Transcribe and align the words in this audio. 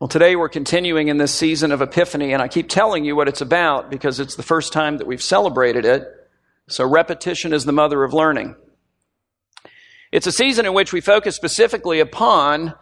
Well, 0.00 0.06
today 0.06 0.36
we're 0.36 0.48
continuing 0.48 1.08
in 1.08 1.18
this 1.18 1.34
season 1.34 1.72
of 1.72 1.82
Epiphany, 1.82 2.32
and 2.32 2.40
I 2.40 2.46
keep 2.46 2.68
telling 2.68 3.04
you 3.04 3.16
what 3.16 3.26
it's 3.26 3.40
about 3.40 3.90
because 3.90 4.20
it's 4.20 4.36
the 4.36 4.44
first 4.44 4.72
time 4.72 4.98
that 4.98 5.08
we've 5.08 5.20
celebrated 5.20 5.84
it. 5.84 6.06
So, 6.68 6.88
repetition 6.88 7.52
is 7.52 7.64
the 7.64 7.72
mother 7.72 8.04
of 8.04 8.14
learning. 8.14 8.54
It's 10.12 10.28
a 10.28 10.32
season 10.32 10.66
in 10.66 10.72
which 10.72 10.92
we 10.92 11.00
focus 11.00 11.34
specifically 11.34 11.98
upon 11.98 12.74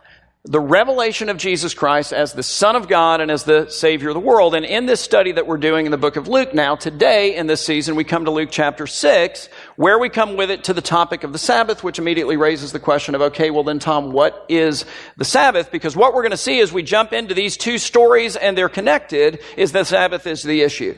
the 0.48 0.60
revelation 0.60 1.28
of 1.28 1.38
Jesus 1.38 1.74
Christ 1.74 2.12
as 2.12 2.32
the 2.32 2.42
Son 2.42 2.76
of 2.76 2.86
God 2.86 3.20
and 3.20 3.32
as 3.32 3.42
the 3.42 3.68
Savior 3.68 4.10
of 4.10 4.14
the 4.14 4.20
world. 4.20 4.54
And 4.54 4.64
in 4.64 4.86
this 4.86 5.00
study 5.00 5.32
that 5.32 5.46
we're 5.48 5.56
doing 5.56 5.86
in 5.86 5.90
the 5.90 5.98
book 5.98 6.14
of 6.14 6.28
Luke 6.28 6.54
now, 6.54 6.76
today 6.76 7.34
in 7.34 7.48
this 7.48 7.66
season, 7.66 7.96
we 7.96 8.04
come 8.04 8.26
to 8.26 8.30
Luke 8.30 8.50
chapter 8.52 8.86
6, 8.86 9.48
where 9.74 9.98
we 9.98 10.08
come 10.08 10.36
with 10.36 10.52
it 10.52 10.64
to 10.64 10.72
the 10.72 10.80
topic 10.80 11.24
of 11.24 11.32
the 11.32 11.38
Sabbath, 11.38 11.82
which 11.82 11.98
immediately 11.98 12.36
raises 12.36 12.70
the 12.70 12.78
question 12.78 13.16
of, 13.16 13.22
okay, 13.22 13.50
well 13.50 13.64
then, 13.64 13.80
Tom, 13.80 14.12
what 14.12 14.46
is 14.48 14.84
the 15.16 15.24
Sabbath? 15.24 15.72
Because 15.72 15.96
what 15.96 16.14
we're 16.14 16.22
going 16.22 16.30
to 16.30 16.36
see 16.36 16.60
as 16.60 16.72
we 16.72 16.84
jump 16.84 17.12
into 17.12 17.34
these 17.34 17.56
two 17.56 17.76
stories 17.76 18.36
and 18.36 18.56
they're 18.56 18.68
connected 18.68 19.40
is 19.56 19.72
the 19.72 19.82
Sabbath 19.82 20.28
is 20.28 20.44
the 20.44 20.62
issue. 20.62 20.96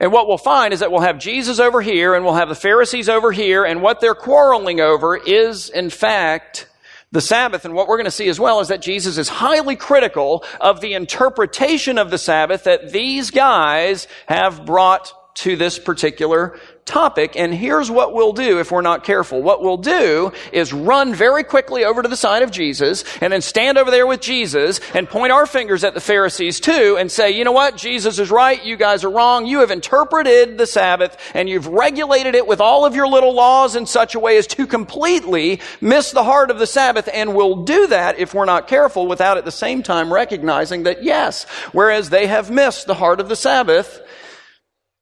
And 0.00 0.10
what 0.10 0.26
we'll 0.26 0.38
find 0.38 0.72
is 0.72 0.80
that 0.80 0.90
we'll 0.90 1.02
have 1.02 1.18
Jesus 1.18 1.60
over 1.60 1.82
here 1.82 2.14
and 2.14 2.24
we'll 2.24 2.32
have 2.32 2.48
the 2.48 2.54
Pharisees 2.54 3.10
over 3.10 3.30
here, 3.30 3.62
and 3.64 3.82
what 3.82 4.00
they're 4.00 4.14
quarreling 4.14 4.80
over 4.80 5.18
is, 5.18 5.68
in 5.68 5.90
fact, 5.90 6.66
the 7.12 7.20
Sabbath. 7.20 7.64
And 7.64 7.74
what 7.74 7.88
we're 7.88 7.96
going 7.96 8.04
to 8.04 8.10
see 8.10 8.28
as 8.28 8.40
well 8.40 8.60
is 8.60 8.68
that 8.68 8.82
Jesus 8.82 9.18
is 9.18 9.28
highly 9.28 9.76
critical 9.76 10.44
of 10.60 10.80
the 10.80 10.94
interpretation 10.94 11.98
of 11.98 12.10
the 12.10 12.18
Sabbath 12.18 12.64
that 12.64 12.92
these 12.92 13.30
guys 13.30 14.06
have 14.26 14.64
brought 14.64 15.12
to 15.34 15.56
this 15.56 15.78
particular 15.78 16.58
topic. 16.84 17.36
And 17.36 17.54
here's 17.54 17.90
what 17.90 18.12
we'll 18.14 18.32
do 18.32 18.58
if 18.58 18.72
we're 18.72 18.80
not 18.80 19.04
careful. 19.04 19.42
What 19.42 19.62
we'll 19.62 19.76
do 19.76 20.32
is 20.52 20.72
run 20.72 21.14
very 21.14 21.44
quickly 21.44 21.84
over 21.84 22.02
to 22.02 22.08
the 22.08 22.16
side 22.16 22.42
of 22.42 22.50
Jesus 22.50 23.04
and 23.20 23.32
then 23.32 23.42
stand 23.42 23.78
over 23.78 23.90
there 23.90 24.06
with 24.06 24.20
Jesus 24.20 24.80
and 24.92 25.08
point 25.08 25.32
our 25.32 25.46
fingers 25.46 25.84
at 25.84 25.94
the 25.94 26.00
Pharisees 26.00 26.58
too 26.58 26.96
and 26.98 27.10
say, 27.10 27.30
you 27.30 27.44
know 27.44 27.52
what? 27.52 27.76
Jesus 27.76 28.18
is 28.18 28.30
right. 28.30 28.64
You 28.64 28.76
guys 28.76 29.04
are 29.04 29.10
wrong. 29.10 29.46
You 29.46 29.60
have 29.60 29.70
interpreted 29.70 30.58
the 30.58 30.66
Sabbath 30.66 31.16
and 31.32 31.48
you've 31.48 31.68
regulated 31.68 32.34
it 32.34 32.46
with 32.46 32.60
all 32.60 32.84
of 32.84 32.96
your 32.96 33.06
little 33.06 33.34
laws 33.34 33.76
in 33.76 33.86
such 33.86 34.16
a 34.16 34.20
way 34.20 34.36
as 34.36 34.48
to 34.48 34.66
completely 34.66 35.60
miss 35.80 36.10
the 36.10 36.24
heart 36.24 36.50
of 36.50 36.58
the 36.58 36.66
Sabbath. 36.66 37.08
And 37.12 37.34
we'll 37.34 37.62
do 37.62 37.86
that 37.86 38.18
if 38.18 38.34
we're 38.34 38.46
not 38.46 38.66
careful 38.66 39.06
without 39.06 39.38
at 39.38 39.44
the 39.44 39.52
same 39.52 39.84
time 39.84 40.12
recognizing 40.12 40.82
that 40.84 41.04
yes, 41.04 41.44
whereas 41.72 42.10
they 42.10 42.26
have 42.26 42.50
missed 42.50 42.86
the 42.86 42.94
heart 42.94 43.20
of 43.20 43.28
the 43.28 43.36
Sabbath, 43.36 44.02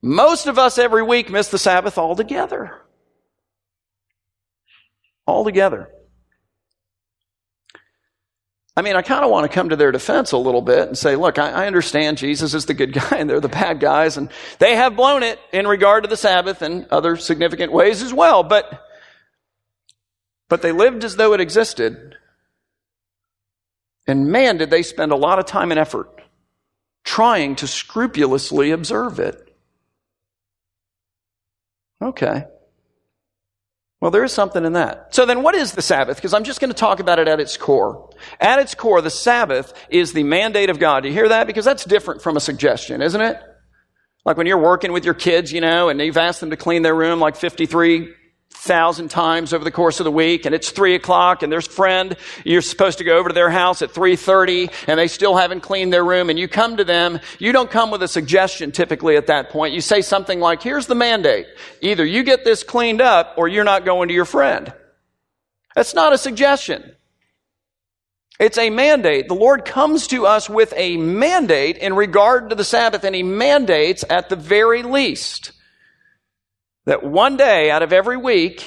most 0.03 0.47
of 0.47 0.59
us 0.59 0.79
every 0.79 1.03
week 1.03 1.31
miss 1.31 1.49
the 1.49 1.59
Sabbath 1.59 1.99
altogether. 1.99 2.83
Altogether. 5.27 5.91
I 8.77 8.83
mean, 8.83 8.95
I 8.95 9.03
kind 9.03 9.25
of 9.25 9.31
want 9.31 9.51
to 9.51 9.53
come 9.53 9.71
to 9.71 9.77
their 9.77 9.91
defense 9.91 10.31
a 10.31 10.39
little 10.39 10.63
bit 10.63 10.87
and 10.87 10.97
say, 10.97 11.17
look, 11.17 11.39
I, 11.39 11.65
I, 11.65 11.67
understand 11.67 12.17
Jesus 12.17 12.55
is 12.55 12.67
the 12.67 12.75
good 12.75 12.93
guy 13.11 13.17
and 13.17 13.29
they're 13.29 13.41
the 13.41 13.49
bad 13.49 13.81
guys, 13.81 14.17
and 14.17 14.31
they 14.61 14.77
have 14.77 14.95
blown 14.95 15.25
it 15.25 15.41
in 15.53 15.67
regard 15.67 16.05
to 16.05 16.09
the 16.09 16.17
Sabbath 16.17 16.63
and 16.63 16.87
other 16.87 17.17
significant 17.17 17.73
ways 17.73 18.03
as 18.03 18.15
well, 18.15 18.45
but, 18.45 18.87
but 20.49 20.63
they 20.63 20.71
lived 20.71 21.03
as 21.03 21.17
though 21.17 21.33
it 21.33 21.41
existed. 21.41 22.15
And 24.07 24.29
man, 24.29 24.59
did 24.59 24.71
they 24.71 24.85
spend 24.85 25.11
a 25.11 25.17
lot 25.17 25.41
of 25.41 25.47
time 25.47 25.73
and 25.73 25.81
effort 25.81 26.19
trying 27.09 27.57
to 27.57 27.67
scrupulously 27.67 28.71
observe 28.71 29.19
it. 29.19 29.48
Okay. 32.01 32.45
Well, 34.01 34.13
there 34.13 34.23
is 34.23 34.33
something 34.33 34.65
in 34.65 34.75
that. 34.75 35.13
So 35.15 35.27
then 35.27 35.43
what 35.43 35.57
is 35.57 35.73
the 35.73 35.83
Sabbath? 35.83 36.17
Because 36.17 36.33
I'm 36.33 36.45
just 36.45 36.61
going 36.61 36.71
to 36.71 36.77
talk 36.77 37.01
about 37.01 37.19
it 37.19 37.27
at 37.27 37.41
its 37.41 37.57
core. 37.57 38.11
At 38.41 38.61
its 38.61 38.75
core, 38.75 39.01
the 39.01 39.11
Sabbath 39.11 39.73
is 39.91 40.13
the 40.13 40.23
mandate 40.23 40.71
of 40.71 40.79
God. 40.79 41.03
Do 41.03 41.09
you 41.09 41.15
hear 41.15 41.29
that? 41.29 41.49
Because 41.49 41.65
that's 41.65 41.85
different 41.85 42.23
from 42.23 42.37
a 42.37 42.41
suggestion, 42.41 43.03
isn't 43.03 43.21
it? 43.21 43.41
Like 44.25 44.37
when 44.37 44.47
you're 44.47 44.59
working 44.59 44.93
with 44.93 45.05
your 45.05 45.15
kids, 45.15 45.53
you 45.53 45.61
know, 45.61 45.89
and 45.89 46.01
you've 46.01 46.17
asked 46.17 46.41
them 46.41 46.51
to 46.51 46.57
clean 46.57 46.83
their 46.83 46.95
room 46.95 47.19
like 47.19 47.35
53 47.35 48.15
thousand 48.61 49.09
times 49.09 49.53
over 49.53 49.65
the 49.65 49.71
course 49.71 50.01
of 50.01 50.05
the 50.05 50.11
week 50.11 50.45
and 50.45 50.55
it's 50.55 50.71
three 50.71 50.95
o'clock 50.95 51.43
and 51.43 51.53
there's 51.53 51.69
a 51.69 51.71
friend 51.71 52.17
you're 52.45 52.61
supposed 52.61 52.99
to 52.99 53.05
go 53.05 53.17
over 53.17 53.29
to 53.29 53.35
their 53.35 53.51
house 53.51 53.83
at 53.83 53.91
3.30 53.91 54.73
and 54.89 54.99
they 54.99 55.07
still 55.07 55.37
haven't 55.37 55.61
cleaned 55.61 55.93
their 55.93 56.05
room 56.05 56.29
and 56.29 56.39
you 56.39 56.49
come 56.49 56.77
to 56.77 56.85
them 56.85 57.21
you 57.39 57.53
don't 57.53 57.71
come 57.71 57.91
with 57.91 58.03
a 58.03 58.09
suggestion 58.09 58.73
typically 58.73 59.17
at 59.17 59.27
that 59.29 59.51
point. 59.51 59.75
You 59.75 59.81
say 59.81 60.03
something 60.03 60.41
like 60.41 60.63
here's 60.63 60.87
the 60.87 60.95
mandate. 60.95 61.47
Either 61.81 62.05
you 62.05 62.23
get 62.23 62.45
this 62.45 62.63
cleaned 62.63 63.01
up 63.01 63.35
or 63.37 63.49
you're 63.49 63.65
not 63.65 63.85
going 63.85 64.09
to 64.09 64.15
your 64.15 64.25
friend. 64.25 64.73
That's 65.75 65.95
not 65.95 66.13
a 66.13 66.19
suggestion. 66.19 66.95
It's 68.41 68.59
a 68.59 68.71
mandate. 68.71 69.29
The 69.29 69.35
Lord 69.35 69.65
comes 69.65 70.07
to 70.09 70.27
us 70.27 70.49
with 70.49 70.73
a 70.77 70.97
mandate 70.97 71.77
in 71.77 71.95
regard 71.95 72.51
to 72.51 72.55
the 72.55 72.65
Sabbath, 72.65 73.03
and 73.03 73.15
He 73.15 73.25
mandates 73.25 74.05
at 74.09 74.29
the 74.29 74.37
very 74.37 74.85
least 74.85 75.53
that 76.89 77.05
one 77.05 77.37
day 77.37 77.71
out 77.71 77.83
of 77.83 77.93
every 77.93 78.17
week 78.17 78.65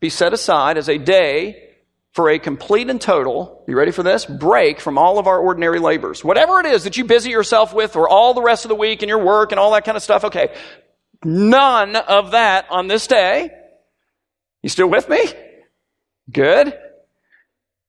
be 0.00 0.08
set 0.08 0.32
aside 0.32 0.78
as 0.78 0.88
a 0.88 0.96
day 0.96 1.68
for 2.12 2.30
a 2.30 2.38
complete 2.38 2.88
and 2.88 2.98
total, 2.98 3.62
you 3.68 3.76
ready 3.76 3.90
for 3.90 4.02
this? 4.02 4.24
Break 4.24 4.80
from 4.80 4.96
all 4.96 5.18
of 5.18 5.26
our 5.26 5.38
ordinary 5.38 5.78
labors. 5.78 6.24
Whatever 6.24 6.60
it 6.60 6.66
is 6.66 6.84
that 6.84 6.96
you 6.96 7.04
busy 7.04 7.28
yourself 7.28 7.74
with 7.74 7.94
or 7.94 8.08
all 8.08 8.32
the 8.32 8.40
rest 8.40 8.64
of 8.64 8.70
the 8.70 8.74
week 8.74 9.02
and 9.02 9.10
your 9.10 9.22
work 9.22 9.52
and 9.52 9.58
all 9.60 9.72
that 9.72 9.84
kind 9.84 9.98
of 9.98 10.02
stuff, 10.02 10.24
okay. 10.24 10.56
None 11.22 11.94
of 11.94 12.30
that 12.30 12.64
on 12.70 12.86
this 12.86 13.06
day. 13.06 13.50
You 14.62 14.70
still 14.70 14.88
with 14.88 15.06
me? 15.10 15.22
Good. 16.32 16.72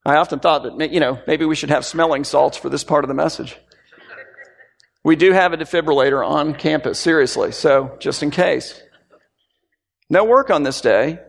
I 0.06 0.17
often 0.17 0.40
thought 0.40 0.63
that, 0.63 0.91
you 0.91 1.00
know, 1.00 1.22
maybe 1.25 1.46
we 1.46 1.56
should 1.56 1.69
have 1.69 1.85
smelling 1.85 2.25
salts 2.25 2.57
for 2.57 2.67
this 2.67 2.84
part 2.84 3.06
of 3.06 3.07
the 3.07 3.13
message. 3.13 3.56
We 5.06 5.16
do 5.16 5.31
have 5.31 5.53
a 5.53 5.57
defibrillator 5.57 6.28
on 6.28 6.53
campus, 6.53 7.00
seriously, 7.00 7.53
so 7.53 7.96
just 8.01 8.23
in 8.23 8.29
case. 8.29 8.84
No 10.09 10.24
work 10.24 10.50
on 10.50 10.64
this 10.64 10.81
day. 10.81 11.20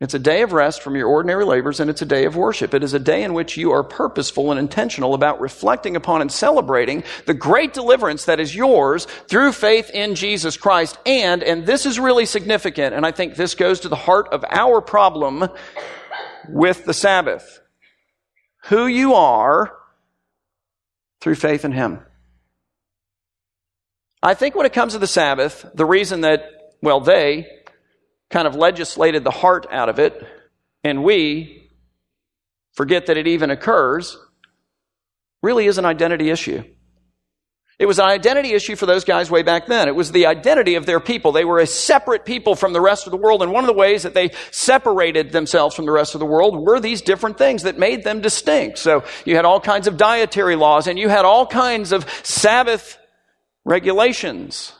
It's 0.00 0.14
a 0.14 0.18
day 0.18 0.42
of 0.42 0.52
rest 0.52 0.82
from 0.82 0.96
your 0.96 1.06
ordinary 1.06 1.44
labors, 1.44 1.78
and 1.78 1.88
it's 1.88 2.02
a 2.02 2.06
day 2.06 2.24
of 2.24 2.34
worship. 2.34 2.74
It 2.74 2.82
is 2.82 2.92
a 2.92 2.98
day 2.98 3.22
in 3.22 3.34
which 3.34 3.56
you 3.56 3.70
are 3.70 3.84
purposeful 3.84 4.50
and 4.50 4.58
intentional 4.58 5.14
about 5.14 5.40
reflecting 5.40 5.94
upon 5.94 6.20
and 6.20 6.32
celebrating 6.32 7.04
the 7.26 7.34
great 7.34 7.72
deliverance 7.72 8.24
that 8.24 8.40
is 8.40 8.52
yours 8.52 9.04
through 9.28 9.52
faith 9.52 9.90
in 9.90 10.16
Jesus 10.16 10.56
Christ. 10.56 10.98
And, 11.06 11.44
and 11.44 11.66
this 11.66 11.86
is 11.86 12.00
really 12.00 12.26
significant, 12.26 12.96
and 12.96 13.06
I 13.06 13.12
think 13.12 13.36
this 13.36 13.54
goes 13.54 13.78
to 13.80 13.88
the 13.88 13.94
heart 13.94 14.26
of 14.32 14.44
our 14.50 14.80
problem 14.80 15.48
with 16.48 16.84
the 16.84 16.94
Sabbath. 16.94 17.60
Who 18.64 18.88
you 18.88 19.14
are 19.14 19.72
through 21.20 21.36
faith 21.36 21.64
in 21.64 21.70
Him. 21.70 22.00
I 24.20 24.34
think 24.34 24.56
when 24.56 24.66
it 24.66 24.72
comes 24.72 24.94
to 24.94 24.98
the 24.98 25.06
Sabbath, 25.06 25.64
the 25.74 25.86
reason 25.86 26.22
that, 26.22 26.74
well, 26.82 26.98
they, 26.98 27.61
kind 28.32 28.48
of 28.48 28.56
legislated 28.56 29.22
the 29.22 29.30
heart 29.30 29.66
out 29.70 29.88
of 29.88 29.98
it, 29.98 30.26
and 30.82 31.04
we 31.04 31.70
forget 32.72 33.06
that 33.06 33.16
it 33.16 33.28
even 33.28 33.50
occurs, 33.50 34.18
really 35.42 35.66
is 35.66 35.78
an 35.78 35.84
identity 35.84 36.30
issue. 36.30 36.64
It 37.78 37.86
was 37.86 37.98
an 37.98 38.04
identity 38.04 38.52
issue 38.52 38.76
for 38.76 38.86
those 38.86 39.04
guys 39.04 39.30
way 39.30 39.42
back 39.42 39.66
then. 39.66 39.88
It 39.88 39.96
was 39.96 40.12
the 40.12 40.26
identity 40.26 40.76
of 40.76 40.86
their 40.86 41.00
people. 41.00 41.32
They 41.32 41.44
were 41.44 41.58
a 41.58 41.66
separate 41.66 42.24
people 42.24 42.54
from 42.54 42.72
the 42.72 42.80
rest 42.80 43.06
of 43.06 43.10
the 43.10 43.16
world. 43.16 43.42
And 43.42 43.50
one 43.50 43.64
of 43.64 43.66
the 43.66 43.72
ways 43.72 44.04
that 44.04 44.14
they 44.14 44.30
separated 44.52 45.32
themselves 45.32 45.74
from 45.74 45.86
the 45.86 45.92
rest 45.92 46.14
of 46.14 46.20
the 46.20 46.26
world 46.26 46.54
were 46.64 46.78
these 46.78 47.02
different 47.02 47.38
things 47.38 47.64
that 47.64 47.78
made 47.78 48.04
them 48.04 48.20
distinct. 48.20 48.78
So 48.78 49.02
you 49.24 49.34
had 49.34 49.44
all 49.44 49.58
kinds 49.58 49.88
of 49.88 49.96
dietary 49.96 50.54
laws 50.54 50.86
and 50.86 50.96
you 50.96 51.08
had 51.08 51.24
all 51.24 51.44
kinds 51.44 51.90
of 51.90 52.08
Sabbath 52.22 52.98
regulations. 53.64 54.72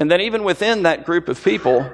And 0.00 0.10
then 0.10 0.22
even 0.22 0.42
within 0.42 0.82
that 0.82 1.04
group 1.04 1.28
of 1.28 1.44
people, 1.44 1.88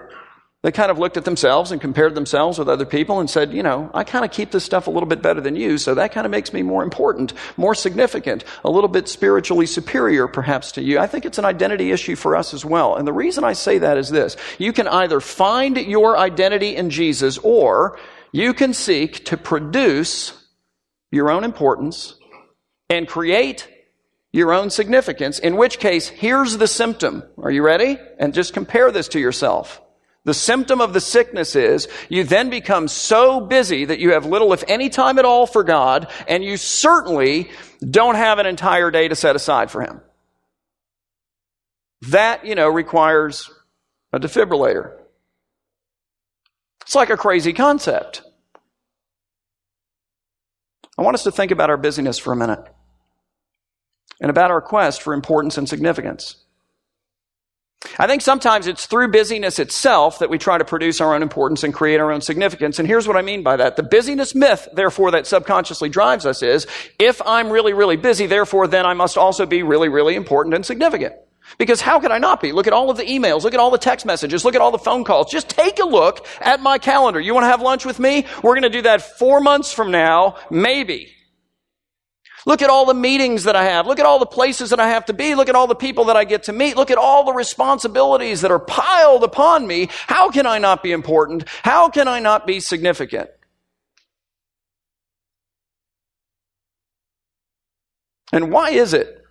they 0.63 0.73
kind 0.73 0.91
of 0.91 0.99
looked 0.99 1.17
at 1.17 1.25
themselves 1.25 1.71
and 1.71 1.81
compared 1.81 2.17
themselves 2.17 2.59
with 2.59 2.69
other 2.69 2.85
people 2.85 3.21
and 3.21 3.31
said, 3.31 3.53
you 3.53 3.63
know, 3.63 3.91
I 3.95 4.03
kind 4.03 4.25
of 4.25 4.33
keep 4.33 4.51
this 4.51 4.65
stuff 4.65 4.89
a 4.89 4.91
little 4.91 5.09
bit 5.09 5.23
better 5.23 5.41
than 5.41 5.55
you, 5.55 5.79
so 5.79 5.95
that 5.95 6.11
kind 6.13 6.25
of 6.25 6.33
makes 6.33 6.53
me 6.53 6.63
more 6.63 6.83
important, 6.83 7.33
more 7.57 7.77
significant, 7.77 8.43
a 8.65 8.71
little 8.71 8.89
bit 8.89 9.09
spiritually 9.09 9.67
superior 9.67 10.27
perhaps 10.27 10.73
to 10.73 10.83
you. 10.83 10.99
I 10.99 11.07
think 11.07 11.25
it's 11.25 11.39
an 11.39 11.45
identity 11.45 11.93
issue 11.93 12.17
for 12.17 12.35
us 12.35 12.55
as 12.55 12.65
well. 12.65 12.97
And 12.97 13.07
the 13.07 13.13
reason 13.13 13.45
I 13.45 13.53
say 13.53 13.79
that 13.79 13.99
is 13.99 14.11
this. 14.11 14.37
You 14.59 14.73
can 14.73 14.89
either 14.89 15.21
find 15.21 15.77
your 15.77 16.19
identity 16.19 16.75
in 16.75 16.91
Jesus 16.91 17.39
or 17.39 17.99
you 18.33 18.53
can 18.53 18.75
seek 18.75 19.27
to 19.27 19.37
produce 19.37 20.33
your 21.13 21.31
own 21.31 21.45
importance 21.45 22.17
and 22.91 23.07
create 23.07 23.69
your 24.33 24.53
own 24.53 24.71
significance, 24.71 25.39
in 25.39 25.57
which 25.57 25.79
case, 25.79 26.09
here's 26.09 26.59
the 26.59 26.67
symptom. 26.67 27.23
Are 27.39 27.51
you 27.51 27.63
ready? 27.63 27.97
And 28.19 28.35
just 28.35 28.53
compare 28.53 28.91
this 28.91 29.09
to 29.09 29.21
yourself. 29.21 29.81
The 30.29 30.35
symptom 30.35 30.83
of 30.83 30.93
the 30.93 31.01
sickness 31.01 31.57
is 31.57 31.89
you 32.11 32.23
then 32.23 32.51
become 32.51 32.87
so 32.87 33.41
busy 33.41 33.87
that 33.87 33.99
you 33.99 34.13
have 34.13 34.27
little, 34.27 34.53
if 34.53 34.63
any 34.69 34.91
time 34.91 35.19
at 35.19 35.25
all 35.25 35.47
for 35.47 35.65
God, 35.65 36.13
and 36.29 36.45
you 36.45 36.59
certainly 36.59 37.51
don't 37.81 38.15
have 38.15 38.39
an 38.39 38.45
entire 38.45 38.91
day 38.91 39.09
to 39.09 39.17
set 39.17 39.37
aside 39.37 39.71
for 39.71 39.81
Him. 39.81 40.03
That, 42.11 42.45
you 42.45 42.55
know, 42.55 42.69
requires 42.69 43.51
a 44.13 44.21
defibrillator. 44.21 44.99
It's 46.83 46.95
like 46.95 47.09
a 47.09 47.17
crazy 47.17 47.55
concept. 47.55 48.21
I 50.99 51.01
want 51.01 51.15
us 51.15 51.25
to 51.25 51.33
think 51.33 51.53
about 51.53 51.71
our 51.71 51.79
busyness 51.79 52.19
for 52.19 52.35
a 52.35 52.37
minute 52.37 52.67
and 54.21 54.29
about 54.29 54.51
our 54.51 54.61
quest 54.61 55.01
for 55.01 55.15
importance 55.15 55.57
and 55.57 55.67
significance. 55.67 56.45
I 57.99 58.09
think 58.09 58.23
sometimes 58.23 58.67
it's 58.67 58.87
through 58.87 59.09
busyness 59.09 59.61
itself 59.61 60.19
that 60.19 60.31
we 60.31 60.39
try 60.39 60.59
to 60.59 60.65
produce 60.65 61.01
our 61.01 61.15
own 61.15 61.23
importance 61.23 61.63
and 61.63 61.73
create 61.73 62.01
our 62.01 62.11
own 62.11 62.21
significance. 62.21 62.79
And 62.79 62.89
here's 62.89 63.07
what 63.07 63.17
I 63.17 63.23
mean 63.23 63.45
by 63.45 63.57
that. 63.57 63.77
The 63.77 63.85
busyness 63.85 64.35
myth, 64.35 64.69
therefore, 64.73 65.13
that 65.13 65.29
subconsciously 65.29 65.89
drives 65.89 66.27
us 66.27 66.43
is, 66.43 66.67
if 66.99 67.23
I'm 67.25 67.51
really, 67.51 67.73
really 67.73 67.97
busy, 67.97 68.27
therefore, 68.27 68.67
then 68.67 68.85
I 68.85 68.95
must 68.95 69.17
also 69.17 69.47
be 69.47 69.63
really, 69.63 69.89
really 69.89 70.17
important 70.17 70.55
and 70.55 70.67
significant. 70.67 71.15
Because 71.57 71.81
how 71.81 72.01
could 72.01 72.11
I 72.11 72.19
not 72.19 72.41
be? 72.41 72.53
Look 72.53 72.67
at 72.67 72.73
all 72.73 72.91
of 72.91 72.97
the 72.97 73.05
emails, 73.05 73.43
look 73.43 73.55
at 73.55 73.61
all 73.61 73.71
the 73.71 73.79
text 73.79 74.05
messages, 74.05 74.45
look 74.45 74.55
at 74.55 74.61
all 74.61 74.71
the 74.71 74.79
phone 74.79 75.05
calls. 75.05 75.31
Just 75.31 75.49
take 75.49 75.79
a 75.79 75.87
look 75.87 76.27
at 76.41 76.61
my 76.61 76.79
calendar. 76.79 77.21
You 77.21 77.33
want 77.33 77.45
to 77.45 77.49
have 77.49 77.63
lunch 77.63 77.87
with 77.87 77.99
me? 77.99 78.27
We're 78.43 78.55
going 78.55 78.71
to 78.71 78.71
do 78.71 78.83
that 78.83 79.19
four 79.19 79.41
months 79.41 79.73
from 79.73 79.91
now, 79.91 80.37
maybe. 80.51 81.13
Look 82.49 82.63
at 82.63 82.71
all 82.71 82.87
the 82.87 82.95
meetings 82.95 83.45
that 83.45 83.57
I 83.57 83.65
have. 83.65 83.87
Look 83.87 84.01
at 84.01 84.07
all 84.07 84.19
the 84.19 84.25
places 84.25 84.71
that 84.71 84.81
I 84.81 84.89
have 84.89 85.05
to 85.05 85.13
be. 85.13 85.35
Look 85.35 85.51
at 85.51 85.55
all 85.55 85.67
the 85.67 85.75
people 85.75 86.07
that 86.07 86.17
I 86.17 86.25
get 86.25 86.45
to 86.45 86.53
meet. 86.55 86.79
Look 86.79 86.91
at 86.91 86.97
all 86.97 87.27
the 87.27 87.35
responsibilities 87.35 88.41
that 88.41 88.51
are 88.51 88.59
piled 88.59 89.23
upon 89.23 89.67
me. 89.67 89.91
How 90.07 90.31
can 90.31 90.47
I 90.47 90.57
not 90.57 90.83
be 90.83 90.93
important? 90.93 91.45
How 91.63 91.91
can 91.91 92.09
I 92.09 92.21
not 92.21 92.47
be 92.47 92.61
significant? 92.61 93.29
And 98.33 98.51
why 98.51 98.71
is 98.71 98.95
it 98.95 99.23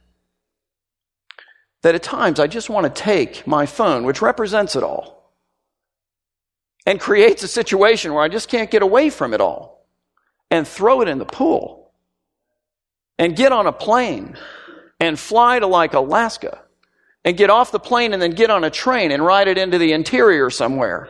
that 1.82 1.96
at 1.96 2.04
times 2.04 2.40
I 2.40 2.46
just 2.46 2.70
want 2.70 2.84
to 2.86 3.02
take 3.02 3.48
my 3.48 3.66
phone, 3.66 4.04
which 4.04 4.22
represents 4.22 4.76
it 4.76 4.84
all, 4.84 5.34
and 6.86 7.00
creates 7.00 7.42
a 7.42 7.48
situation 7.48 8.14
where 8.14 8.22
I 8.22 8.28
just 8.28 8.48
can't 8.48 8.70
get 8.70 8.84
away 8.84 9.10
from 9.10 9.34
it 9.34 9.42
all, 9.42 9.88
and 10.52 10.68
throw 10.68 11.02
it 11.02 11.08
in 11.08 11.18
the 11.18 11.26
pool, 11.26 11.77
and 13.20 13.36
get 13.36 13.52
on 13.52 13.68
a 13.68 13.72
plane 13.72 14.38
and 15.00 15.20
fly 15.20 15.60
to 15.60 15.68
like 15.68 15.94
Alaska, 15.94 16.60
and 17.24 17.38
get 17.38 17.50
off 17.50 17.72
the 17.72 17.80
plane 17.80 18.14
and 18.14 18.22
then 18.22 18.32
get 18.32 18.50
on 18.50 18.64
a 18.64 18.70
train 18.70 19.12
and 19.12 19.24
ride 19.24 19.48
it 19.48 19.58
into 19.58 19.78
the 19.78 19.92
interior 19.92 20.50
somewhere 20.50 21.10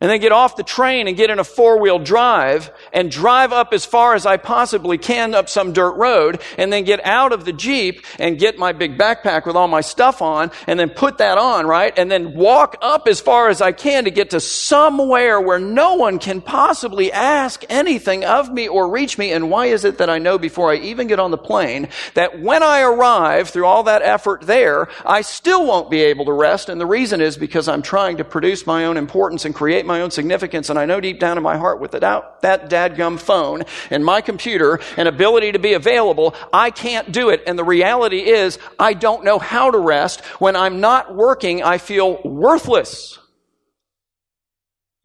and 0.00 0.08
then 0.08 0.20
get 0.20 0.30
off 0.30 0.54
the 0.54 0.62
train 0.62 1.08
and 1.08 1.16
get 1.16 1.28
in 1.28 1.40
a 1.40 1.44
four 1.44 1.80
wheel 1.80 1.98
drive 1.98 2.70
and 2.92 3.10
drive 3.10 3.52
up 3.52 3.72
as 3.72 3.84
far 3.84 4.14
as 4.14 4.26
I 4.26 4.36
possibly 4.36 4.96
can 4.96 5.34
up 5.34 5.48
some 5.48 5.72
dirt 5.72 5.96
road 5.96 6.40
and 6.56 6.72
then 6.72 6.84
get 6.84 7.04
out 7.04 7.32
of 7.32 7.44
the 7.44 7.52
Jeep 7.52 8.06
and 8.20 8.38
get 8.38 8.58
my 8.58 8.70
big 8.70 8.96
backpack 8.96 9.44
with 9.44 9.56
all 9.56 9.66
my 9.66 9.80
stuff 9.80 10.22
on 10.22 10.52
and 10.68 10.78
then 10.78 10.88
put 10.88 11.18
that 11.18 11.36
on, 11.36 11.66
right? 11.66 11.92
And 11.98 12.08
then 12.08 12.34
walk 12.34 12.76
up 12.80 13.08
as 13.08 13.20
far 13.20 13.48
as 13.48 13.60
I 13.60 13.72
can 13.72 14.04
to 14.04 14.12
get 14.12 14.30
to 14.30 14.40
somewhere 14.40 15.40
where 15.40 15.58
no 15.58 15.94
one 15.94 16.20
can 16.20 16.42
possibly 16.42 17.10
ask 17.10 17.64
anything 17.68 18.24
of 18.24 18.52
me 18.52 18.68
or 18.68 18.88
reach 18.88 19.18
me. 19.18 19.32
And 19.32 19.50
why 19.50 19.66
is 19.66 19.84
it 19.84 19.98
that 19.98 20.08
I 20.08 20.18
know 20.18 20.38
before 20.38 20.70
I 20.70 20.76
even 20.76 21.08
get 21.08 21.18
on 21.18 21.32
the 21.32 21.38
plane 21.38 21.88
that 22.14 22.40
when 22.40 22.62
I 22.62 22.82
arrive 22.82 23.48
through 23.48 23.66
all 23.66 23.82
that 23.84 24.02
effort 24.02 24.42
there, 24.42 24.88
I 25.04 25.22
still 25.22 25.66
won't 25.66 25.90
be 25.90 26.02
able 26.02 26.26
to 26.26 26.32
rest? 26.32 26.68
And 26.68 26.80
the 26.80 26.86
reason 26.86 27.20
is 27.20 27.36
because 27.36 27.66
I'm 27.66 27.82
trying 27.82 28.18
to 28.18 28.24
produce 28.24 28.64
my 28.64 28.84
own 28.84 28.96
importance 28.96 29.44
and 29.44 29.52
create 29.52 29.87
my 29.88 30.02
own 30.02 30.12
significance, 30.12 30.70
and 30.70 30.78
I 30.78 30.86
know 30.86 31.00
deep 31.00 31.18
down 31.18 31.36
in 31.36 31.42
my 31.42 31.56
heart 31.56 31.80
without 31.80 32.42
that 32.42 32.70
dadgum 32.70 33.18
phone 33.18 33.64
and 33.90 34.04
my 34.04 34.20
computer 34.20 34.78
and 34.96 35.08
ability 35.08 35.52
to 35.52 35.58
be 35.58 35.72
available, 35.72 36.36
I 36.52 36.70
can't 36.70 37.10
do 37.10 37.30
it. 37.30 37.42
And 37.46 37.58
the 37.58 37.64
reality 37.64 38.18
is, 38.18 38.60
I 38.78 38.94
don't 38.94 39.24
know 39.24 39.40
how 39.40 39.72
to 39.72 39.78
rest. 39.78 40.20
When 40.38 40.54
I'm 40.54 40.80
not 40.80 41.14
working, 41.14 41.64
I 41.64 41.78
feel 41.78 42.22
worthless. 42.22 43.18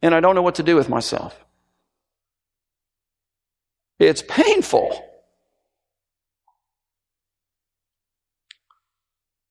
And 0.02 0.14
I 0.14 0.20
don't 0.20 0.36
know 0.36 0.42
what 0.42 0.56
to 0.56 0.62
do 0.62 0.76
with 0.76 0.88
myself. 0.88 1.44
It's 3.98 4.22
painful. 4.22 5.02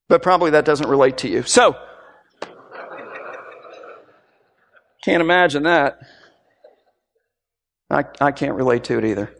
But 0.10 0.22
probably 0.22 0.52
that 0.52 0.64
doesn't 0.64 0.88
relate 0.88 1.18
to 1.20 1.28
you. 1.28 1.44
So, 1.44 1.76
Can't 5.04 5.22
imagine 5.22 5.64
that. 5.64 6.00
I, 7.90 8.06
I 8.20 8.32
can't 8.32 8.56
relate 8.56 8.86
to 8.86 8.98
it 8.98 9.06
either. 9.06 9.34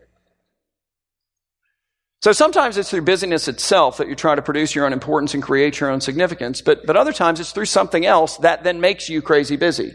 So 2.22 2.32
sometimes 2.32 2.78
it's 2.78 2.90
through 2.90 3.02
busyness 3.02 3.48
itself 3.48 3.98
that 3.98 4.08
you 4.08 4.16
try 4.16 4.36
to 4.36 4.42
produce 4.42 4.76
your 4.76 4.86
own 4.86 4.94
importance 4.94 5.34
and 5.34 5.44
create 5.44 5.80
your 5.80 5.90
own 5.90 6.00
significance, 6.00 6.62
but, 6.62 6.86
but 6.86 6.96
other 6.96 7.12
times 7.12 7.40
it's 7.42 7.52
through 7.52 7.66
something 7.66 8.06
else 8.06 8.38
that 8.38 8.64
then 8.64 8.80
makes 8.80 9.10
you 9.10 9.22
crazy 9.22 9.58
busy. 9.58 9.94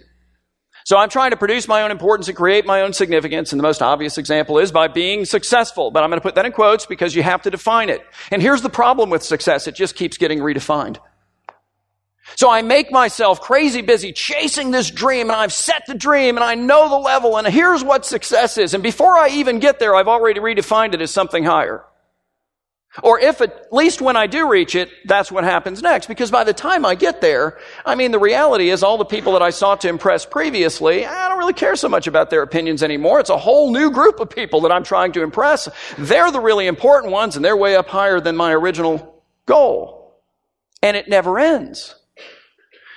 So 0.85 0.97
I'm 0.97 1.09
trying 1.09 1.31
to 1.31 1.37
produce 1.37 1.69
my 1.69 1.82
own 1.82 1.91
importance 1.91 2.29
and 2.29 2.37
create 2.37 2.67
my 2.67 2.82
own 2.82 2.93
significance, 2.93 3.53
and 3.53 3.59
the 3.59 3.62
most 3.62 3.82
obvious 3.82 4.19
example 4.19 4.59
is 4.59 4.73
by 4.73 4.88
being 4.88 5.25
successful. 5.25 5.91
But 5.91 6.03
I'm 6.03 6.11
going 6.11 6.21
to 6.21 6.23
put 6.23 6.35
that 6.35 6.47
in 6.47 6.53
quotes 6.53 6.87
because 6.87 7.14
you 7.14 7.23
have 7.23 7.43
to 7.43 7.50
define 7.50 7.88
it. 7.91 8.00
And 8.31 8.41
here's 8.41 8.62
the 8.62 8.71
problem 8.71 9.11
with 9.11 9.23
success. 9.23 9.67
It 9.67 9.75
just 9.75 9.97
keeps 9.97 10.17
getting 10.17 10.38
redefined. 10.38 10.99
So 12.36 12.50
I 12.50 12.62
make 12.62 12.92
myself 12.92 13.40
crazy 13.40 13.82
busy 13.82 14.12
chasing 14.12 14.70
this 14.70 14.90
dream 14.90 15.30
and 15.30 15.36
I've 15.36 15.52
set 15.52 15.86
the 15.86 15.94
dream 15.94 16.36
and 16.36 16.44
I 16.44 16.54
know 16.54 16.88
the 16.88 16.98
level 16.98 17.36
and 17.36 17.46
here's 17.46 17.82
what 17.82 18.04
success 18.04 18.58
is. 18.58 18.75
And 18.75 18.82
before 18.82 19.16
I 19.16 19.28
even 19.28 19.58
get 19.58 19.78
there, 19.78 19.94
I've 19.94 20.08
already 20.08 20.40
redefined 20.40 20.94
it 20.94 21.02
as 21.02 21.10
something 21.10 21.44
higher. 21.44 21.84
Or 23.02 23.20
if 23.20 23.40
at 23.40 23.72
least 23.72 24.00
when 24.00 24.16
I 24.16 24.26
do 24.26 24.48
reach 24.48 24.75
it, 24.75 24.90
that's 25.04 25.30
what 25.30 25.44
happens 25.44 25.82
next. 25.82 26.06
Because 26.06 26.30
by 26.30 26.44
the 26.44 26.52
time 26.52 26.84
I 26.84 26.94
get 26.94 27.20
there, 27.20 27.58
I 27.84 27.94
mean, 27.94 28.10
the 28.10 28.19
reality 28.19 28.70
is 28.70 28.82
all 28.82 28.98
the 28.98 29.04
people 29.04 29.34
that 29.34 29.42
I 29.42 29.50
sought 29.50 29.82
to 29.82 29.88
impress 29.88 30.26
previously, 30.26 31.04
eh, 31.04 31.10
I 31.10 31.28
don't 31.28 31.38
really 31.38 31.52
care 31.52 31.76
so 31.76 31.88
much 31.88 32.06
about 32.06 32.30
their 32.30 32.42
opinions 32.42 32.82
anymore. 32.82 33.20
It's 33.20 33.30
a 33.30 33.38
whole 33.38 33.72
new 33.72 33.90
group 33.90 34.20
of 34.20 34.30
people 34.30 34.62
that 34.62 34.72
I'm 34.72 34.84
trying 34.84 35.12
to 35.12 35.22
impress. 35.22 35.69
They're 35.96 36.32
the 36.32 36.40
really 36.40 36.66
important 36.66 37.12
ones 37.12 37.36
and 37.36 37.44
they're 37.44 37.56
way 37.56 37.76
up 37.76 37.88
higher 37.88 38.20
than 38.20 38.36
my 38.36 38.52
original 38.52 39.22
goal. 39.46 40.20
And 40.82 40.96
it 40.96 41.08
never 41.08 41.38
ends. 41.38 41.94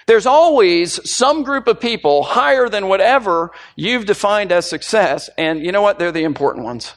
There's 0.07 0.25
always 0.25 1.09
some 1.09 1.43
group 1.43 1.67
of 1.67 1.79
people 1.79 2.23
higher 2.23 2.67
than 2.69 2.87
whatever 2.87 3.51
you've 3.75 4.05
defined 4.05 4.51
as 4.51 4.69
success, 4.69 5.29
and 5.37 5.63
you 5.63 5.71
know 5.71 5.81
what? 5.81 5.99
They're 5.99 6.11
the 6.11 6.23
important 6.23 6.65
ones. 6.65 6.93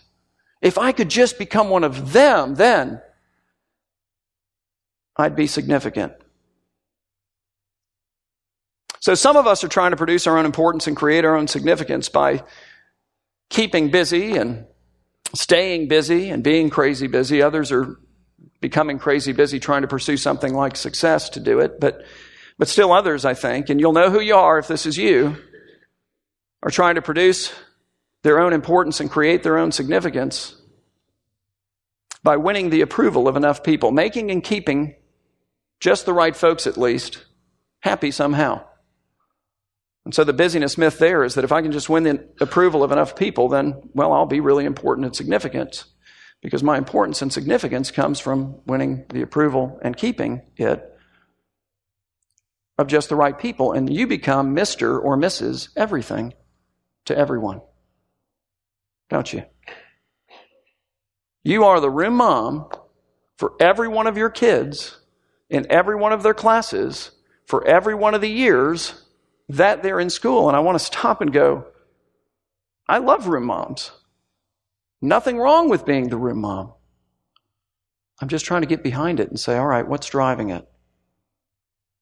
If 0.63 0.79
I 0.79 0.93
could 0.93 1.11
just 1.11 1.39
become 1.39 1.69
one 1.69 1.85
of 1.85 2.13
them, 2.13 2.55
then 2.55 3.03
I'd 5.17 5.37
be 5.37 5.47
significant. 5.47 6.15
So 9.01 9.15
some 9.15 9.37
of 9.37 9.47
us 9.47 9.63
are 9.63 9.69
trying 9.69 9.91
to 9.91 9.99
produce 9.99 10.27
our 10.27 10.39
own 10.39 10.47
importance 10.47 10.87
and 10.87 10.97
create 10.97 11.27
our 11.27 11.37
own 11.37 11.47
significance 11.47 12.09
by 12.09 12.43
keeping 13.51 13.91
busy 13.91 14.39
and 14.39 14.65
staying 15.35 15.89
busy 15.89 16.31
and 16.31 16.43
being 16.43 16.71
crazy 16.71 17.07
busy. 17.07 17.43
Others 17.43 17.71
are 17.71 17.99
becoming 18.63 18.99
crazy 18.99 19.33
busy 19.33 19.61
trying 19.61 19.83
to 19.83 19.89
pursue 19.89 20.17
something 20.17 20.55
like 20.55 20.77
success 20.77 21.29
to 21.31 21.41
do 21.41 21.61
it. 21.61 21.79
But 21.79 22.03
but 22.59 22.69
still 22.69 22.93
others, 22.93 23.25
I 23.25 23.35
think, 23.35 23.69
and 23.69 23.81
you'll 23.81 23.93
know 23.93 24.11
who 24.11 24.21
you 24.21 24.37
are 24.37 24.59
if 24.59 24.69
this 24.69 24.87
is 24.87 24.97
you, 24.97 25.37
are 26.63 26.71
trying 26.71 26.95
to 26.95 27.03
produce 27.03 27.53
their 28.23 28.39
own 28.39 28.53
importance 28.53 29.01
and 29.01 29.11
create 29.11 29.43
their 29.43 29.59
own 29.59 29.71
significance 29.71 30.57
by 32.23 32.37
winning 32.37 32.71
the 32.71 32.81
approval 32.81 33.29
of 33.29 33.37
enough 33.37 33.63
people, 33.63 33.91
making 33.91 34.31
and 34.31 34.43
keeping 34.43 34.95
just 35.79 36.07
the 36.07 36.13
right 36.13 36.35
folks 36.35 36.67
at 36.67 36.79
least 36.79 37.25
happy 37.81 38.11
somehow. 38.11 38.65
And 40.07 40.15
so 40.15 40.25
the 40.25 40.33
busyness 40.33 40.79
myth 40.79 40.99
there 40.99 41.23
is 41.23 41.35
that 41.35 41.45
if 41.45 41.53
I 41.53 41.61
can 41.61 41.73
just 41.73 41.91
win 41.91 42.05
the 42.05 42.27
approval 42.41 42.83
of 42.83 42.93
enough 42.93 43.17
people, 43.17 43.49
then, 43.49 43.91
well, 43.95 44.13
I'll 44.13 44.27
be 44.27 44.41
really 44.41 44.65
important 44.65 45.07
and 45.07 45.17
significant 45.17 45.85
because 46.43 46.63
my 46.63 46.79
importance 46.79 47.21
and 47.21 47.33
significance 47.33 47.91
comes 47.91 48.21
from 48.21 48.57
winning 48.67 49.05
the 49.11 49.23
approval 49.23 49.79
and 49.83 49.97
keeping 49.97 50.43
it 50.57 50.94
of 52.79 52.87
just 52.87 53.09
the 53.09 53.17
right 53.17 53.39
people, 53.39 53.73
and 53.73 53.93
you 53.93 54.07
become 54.07 54.55
Mr. 54.55 55.03
or 55.03 55.17
Mrs. 55.17 55.69
everything 55.77 56.35
to 57.05 57.17
everyone. 57.17 57.61
Don't 59.11 59.33
you? 59.33 59.45
You 61.45 61.65
are 61.65 61.81
the 61.81 61.91
room 61.91 62.15
mom 62.15 62.69
for 63.39 63.53
every 63.61 63.89
one 63.89 64.07
of 64.07 64.17
your 64.17 64.31
kids 64.31 64.99
in 65.51 65.71
every 65.71 65.95
one 65.95 66.13
of 66.13 66.23
their 66.23 66.35
classes 66.35 67.11
for 67.47 67.67
every 67.67 67.95
one 67.95 68.15
of 68.15 68.21
the 68.21 68.31
years 68.31 69.05
that 69.49 69.83
they're 69.83 70.01
in 70.01 70.11
school. 70.11 70.49
And 70.49 70.57
I 70.57 70.61
want 70.61 70.79
to 70.79 70.85
stop 70.85 71.21
and 71.21 71.33
go, 71.33 71.67
I 72.89 72.99
love 72.99 73.29
room 73.29 73.45
moms. 73.45 73.93
Nothing 75.03 75.39
wrong 75.39 75.69
with 75.69 75.85
being 75.85 76.09
the 76.09 76.17
room 76.17 76.41
mom. 76.41 76.73
I'm 78.21 78.29
just 78.29 78.47
trying 78.47 78.63
to 78.63 78.67
get 78.67 78.83
behind 78.83 79.21
it 79.21 79.29
and 79.29 79.39
say, 79.39 79.57
all 79.57 79.67
right, 79.67 79.87
what's 79.87 80.09
driving 80.09 80.51
it? 80.51 80.67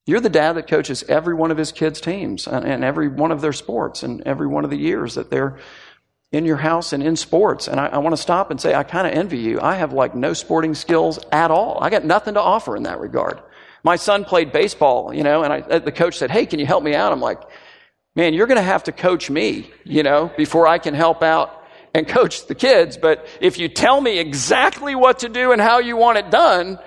You're 0.07 0.21
the 0.21 0.29
dad 0.29 0.55
that 0.55 0.67
coaches 0.67 1.05
every 1.09 1.35
one 1.35 1.51
of 1.51 1.57
his 1.57 1.71
kids' 1.71 2.01
teams 2.01 2.49
and, 2.49 2.83
every 2.85 3.09
one 3.09 3.31
of 3.31 3.41
their 3.41 3.53
sports 3.53 4.03
and 4.03 4.21
every 4.23 4.49
one 4.49 4.65
of 4.65 4.71
the 4.71 4.77
years 4.77 5.15
that 5.15 5.31
they're 5.31 5.59
in 6.33 6.45
your 6.45 6.57
house 6.57 6.93
and 6.93 7.03
in 7.03 7.15
sports. 7.15 7.69
And 7.69 7.79
I, 7.79 7.87
I 7.87 7.99
want 7.99 8.17
to 8.17 8.21
stop 8.21 8.51
and 8.51 8.61
say, 8.61 8.75
I 8.75 8.83
kind 8.83 9.07
of 9.07 9.13
envy 9.13 9.39
you. 9.39 9.61
I 9.61 9.77
have 9.77 9.93
like 9.93 10.15
no 10.15 10.33
sporting 10.33 10.75
skills 10.75 11.21
at 11.31 11.51
all. 11.51 11.79
I 11.81 11.91
got 11.91 12.05
nothing 12.05 12.35
to 12.35 12.41
offer 12.41 12.77
in 12.77 12.83
that 12.85 12.99
regard. 12.99 13.41
My 13.85 13.97
son 13.97 14.25
played 14.25 14.51
baseball, 14.53 15.13
you 15.15 15.23
know, 15.23 15.45
and 15.45 15.53
I, 15.53 15.61
uh, 15.61 15.79
the 15.79 15.93
coach 15.93 16.17
said, 16.17 16.31
Hey, 16.31 16.47
can 16.47 16.59
you 16.59 16.67
help 16.67 16.83
me 16.83 16.95
out? 16.95 17.13
I'm 17.13 17.21
like, 17.21 17.41
man, 18.15 18.35
you're 18.35 18.47
going 18.47 18.57
to 18.57 18.63
have 18.63 18.85
to 18.85 18.93
coach 18.93 19.31
me, 19.31 19.71
you 19.85 20.03
know, 20.03 20.33
before 20.37 20.67
I 20.67 20.79
can 20.79 20.95
help 20.95 21.23
out 21.23 21.63
and 21.95 22.09
coach 22.09 22.47
the 22.47 22.55
kids, 22.55 22.97
but 22.97 23.27
if 23.41 23.59
you 23.59 23.69
tell 23.69 24.01
me 24.01 24.19
exactly 24.19 24.95
what 24.95 25.21
to 25.21 25.29
do 25.29 25.53
and 25.53 25.61
how 25.61 25.79
you 25.79 25.97
want 25.97 26.19
it 26.19 26.31
done, 26.31 26.79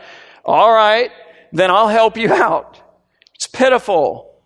all 0.44 0.74
right, 0.74 1.12
then 1.52 1.70
I'll 1.70 1.88
help 1.88 2.18
you 2.18 2.34
out. 2.34 2.82
Pitiful. 3.56 4.44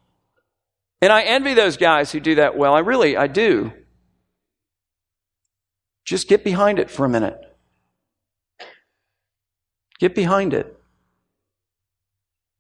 And 1.02 1.12
I 1.12 1.24
envy 1.24 1.54
those 1.54 1.78
guys 1.78 2.12
who 2.12 2.20
do 2.20 2.36
that 2.36 2.58
well. 2.58 2.74
I 2.74 2.80
really, 2.80 3.18
I 3.18 3.28
do. 3.28 3.74
Just 6.06 6.28
get 6.28 6.44
behind 6.44 6.80
it 6.80 6.90
for 6.90 7.06
a 7.06 7.10
minute. 7.10 7.40
Get 10.00 10.16
behind 10.16 10.54
it. 10.54 10.79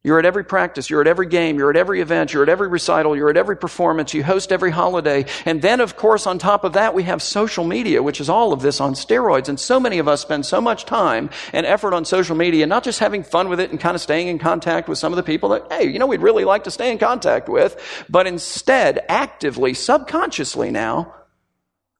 You're 0.01 0.17
at 0.17 0.25
every 0.25 0.45
practice, 0.45 0.89
you're 0.89 1.01
at 1.01 1.07
every 1.07 1.27
game, 1.27 1.57
you're 1.57 1.69
at 1.69 1.75
every 1.75 1.99
event, 1.99 2.31
you're 2.31 2.43
at 2.43 2.47
every 2.47 2.69
recital, 2.69 3.17
you're 3.17 3.29
at 3.29 3.35
every 3.35 3.57
performance, 3.57 4.13
you 4.13 4.23
host 4.23 4.53
every 4.53 4.71
holiday. 4.71 5.25
And 5.43 5.61
then, 5.61 5.81
of 5.81 5.97
course, 5.97 6.25
on 6.25 6.39
top 6.39 6.63
of 6.63 6.71
that, 6.73 6.93
we 6.93 7.03
have 7.03 7.21
social 7.21 7.65
media, 7.65 8.01
which 8.01 8.21
is 8.21 8.29
all 8.29 8.53
of 8.53 8.61
this 8.61 8.79
on 8.79 8.93
steroids. 8.93 9.49
And 9.49 9.59
so 9.59 9.77
many 9.77 9.99
of 9.99 10.07
us 10.07 10.21
spend 10.21 10.45
so 10.45 10.61
much 10.61 10.85
time 10.85 11.29
and 11.51 11.65
effort 11.65 11.93
on 11.93 12.05
social 12.05 12.37
media, 12.37 12.65
not 12.65 12.85
just 12.85 12.99
having 12.99 13.23
fun 13.23 13.49
with 13.49 13.59
it 13.59 13.71
and 13.71 13.79
kind 13.79 13.93
of 13.93 13.99
staying 13.99 14.29
in 14.29 14.39
contact 14.39 14.87
with 14.87 14.97
some 14.97 15.11
of 15.11 15.17
the 15.17 15.23
people 15.23 15.49
that, 15.49 15.69
hey, 15.69 15.89
you 15.89 15.99
know, 15.99 16.07
we'd 16.07 16.21
really 16.21 16.45
like 16.45 16.63
to 16.63 16.71
stay 16.71 16.93
in 16.93 16.97
contact 16.97 17.49
with, 17.49 17.75
but 18.09 18.25
instead, 18.25 19.03
actively, 19.09 19.73
subconsciously 19.73 20.71
now, 20.71 21.13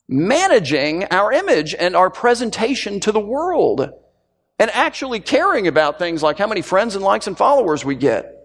managing 0.08 1.04
our 1.12 1.34
image 1.34 1.76
and 1.76 1.98
our 1.98 2.10
presentation 2.10 3.02
to 3.02 3.12
the 3.12 3.20
world 3.20 3.92
and 4.60 4.70
actually 4.72 5.22
caring 5.22 5.68
about 5.68 5.98
things 5.98 6.22
like 6.22 6.38
how 6.38 6.48
many 6.48 6.62
friends 6.62 6.96
and 6.96 7.04
likes 7.04 7.28
and 7.28 7.38
followers 7.38 7.84
we 7.86 7.96
get. 7.96 8.36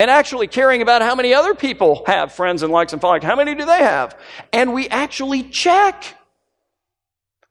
And 0.00 0.10
actually 0.10 0.46
caring 0.46 0.80
about 0.80 1.02
how 1.02 1.14
many 1.14 1.34
other 1.34 1.54
people 1.54 2.04
have 2.06 2.32
friends 2.32 2.62
and 2.62 2.72
likes 2.72 2.94
and 2.94 3.02
followers. 3.02 3.22
How 3.22 3.36
many 3.36 3.54
do 3.54 3.66
they 3.66 3.80
have? 3.80 4.18
And 4.50 4.72
we 4.72 4.88
actually 4.88 5.42
check. 5.42 6.16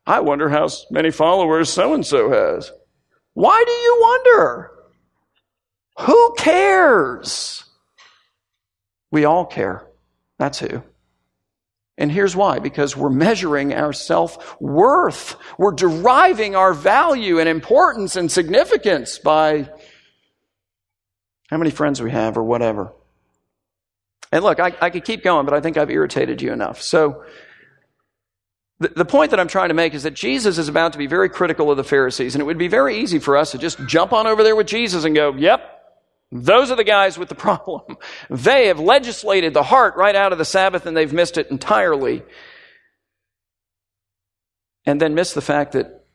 I 0.07 0.21
wonder 0.21 0.49
how 0.49 0.67
many 0.89 1.11
followers 1.11 1.71
so 1.71 1.93
and 1.93 2.03
so 2.03 2.31
has. 2.31 2.71
Why 3.35 3.63
do 3.63 3.71
you 3.71 3.97
wonder? 4.01 4.71
Who 5.99 6.33
cares? 6.39 7.65
We 9.11 9.25
all 9.25 9.45
care. 9.45 9.85
That's 10.39 10.57
who. 10.57 10.81
And 11.99 12.09
here's 12.09 12.33
why 12.33 12.59
because 12.59 12.95
we're 12.95 13.09
measuring 13.09 13.73
our 13.73 13.91
self 13.91 14.59
worth. 14.61 15.35
We're 15.57 15.73
deriving 15.73 16.55
our 16.55 16.73
value 16.73 17.39
and 17.39 17.49
importance 17.49 18.15
and 18.15 18.31
significance 18.31 19.19
by 19.19 19.69
how 21.49 21.57
many 21.57 21.71
friends 21.71 22.01
we 22.01 22.11
have 22.11 22.37
or 22.37 22.43
whatever. 22.43 22.93
And 24.31 24.43
look, 24.43 24.59
I, 24.59 24.73
I 24.79 24.89
could 24.91 25.03
keep 25.03 25.23
going, 25.23 25.45
but 25.45 25.53
I 25.53 25.59
think 25.59 25.77
I've 25.77 25.89
irritated 25.89 26.41
you 26.41 26.53
enough. 26.53 26.81
So, 26.81 27.23
the, 28.79 28.87
the 28.89 29.05
point 29.05 29.31
that 29.31 29.39
I'm 29.41 29.49
trying 29.49 29.67
to 29.67 29.73
make 29.73 29.93
is 29.93 30.03
that 30.03 30.13
Jesus 30.13 30.57
is 30.57 30.69
about 30.69 30.93
to 30.93 30.97
be 30.97 31.07
very 31.07 31.27
critical 31.27 31.69
of 31.69 31.75
the 31.75 31.83
Pharisees, 31.83 32.33
and 32.33 32.41
it 32.41 32.45
would 32.45 32.57
be 32.57 32.69
very 32.69 32.99
easy 32.99 33.19
for 33.19 33.35
us 33.35 33.51
to 33.51 33.57
just 33.57 33.77
jump 33.87 34.13
on 34.13 34.25
over 34.25 34.41
there 34.41 34.55
with 34.55 34.67
Jesus 34.67 35.03
and 35.03 35.13
go, 35.13 35.33
yep, 35.33 35.78
those 36.31 36.69
are 36.71 36.75
the 36.75 36.83
guys 36.83 37.17
with 37.17 37.29
the 37.29 37.35
problem. 37.47 37.97
They 38.29 38.67
have 38.67 38.79
legislated 38.79 39.53
the 39.53 39.63
heart 39.63 39.95
right 39.95 40.15
out 40.15 40.31
of 40.31 40.37
the 40.37 40.45
Sabbath 40.45 40.85
and 40.85 40.95
they've 40.95 41.13
missed 41.13 41.37
it 41.37 41.49
entirely. 41.51 42.23
And 44.85 44.99
then 44.99 45.13
miss 45.13 45.33
the 45.33 45.41
fact 45.41 45.73
that, 45.73 46.05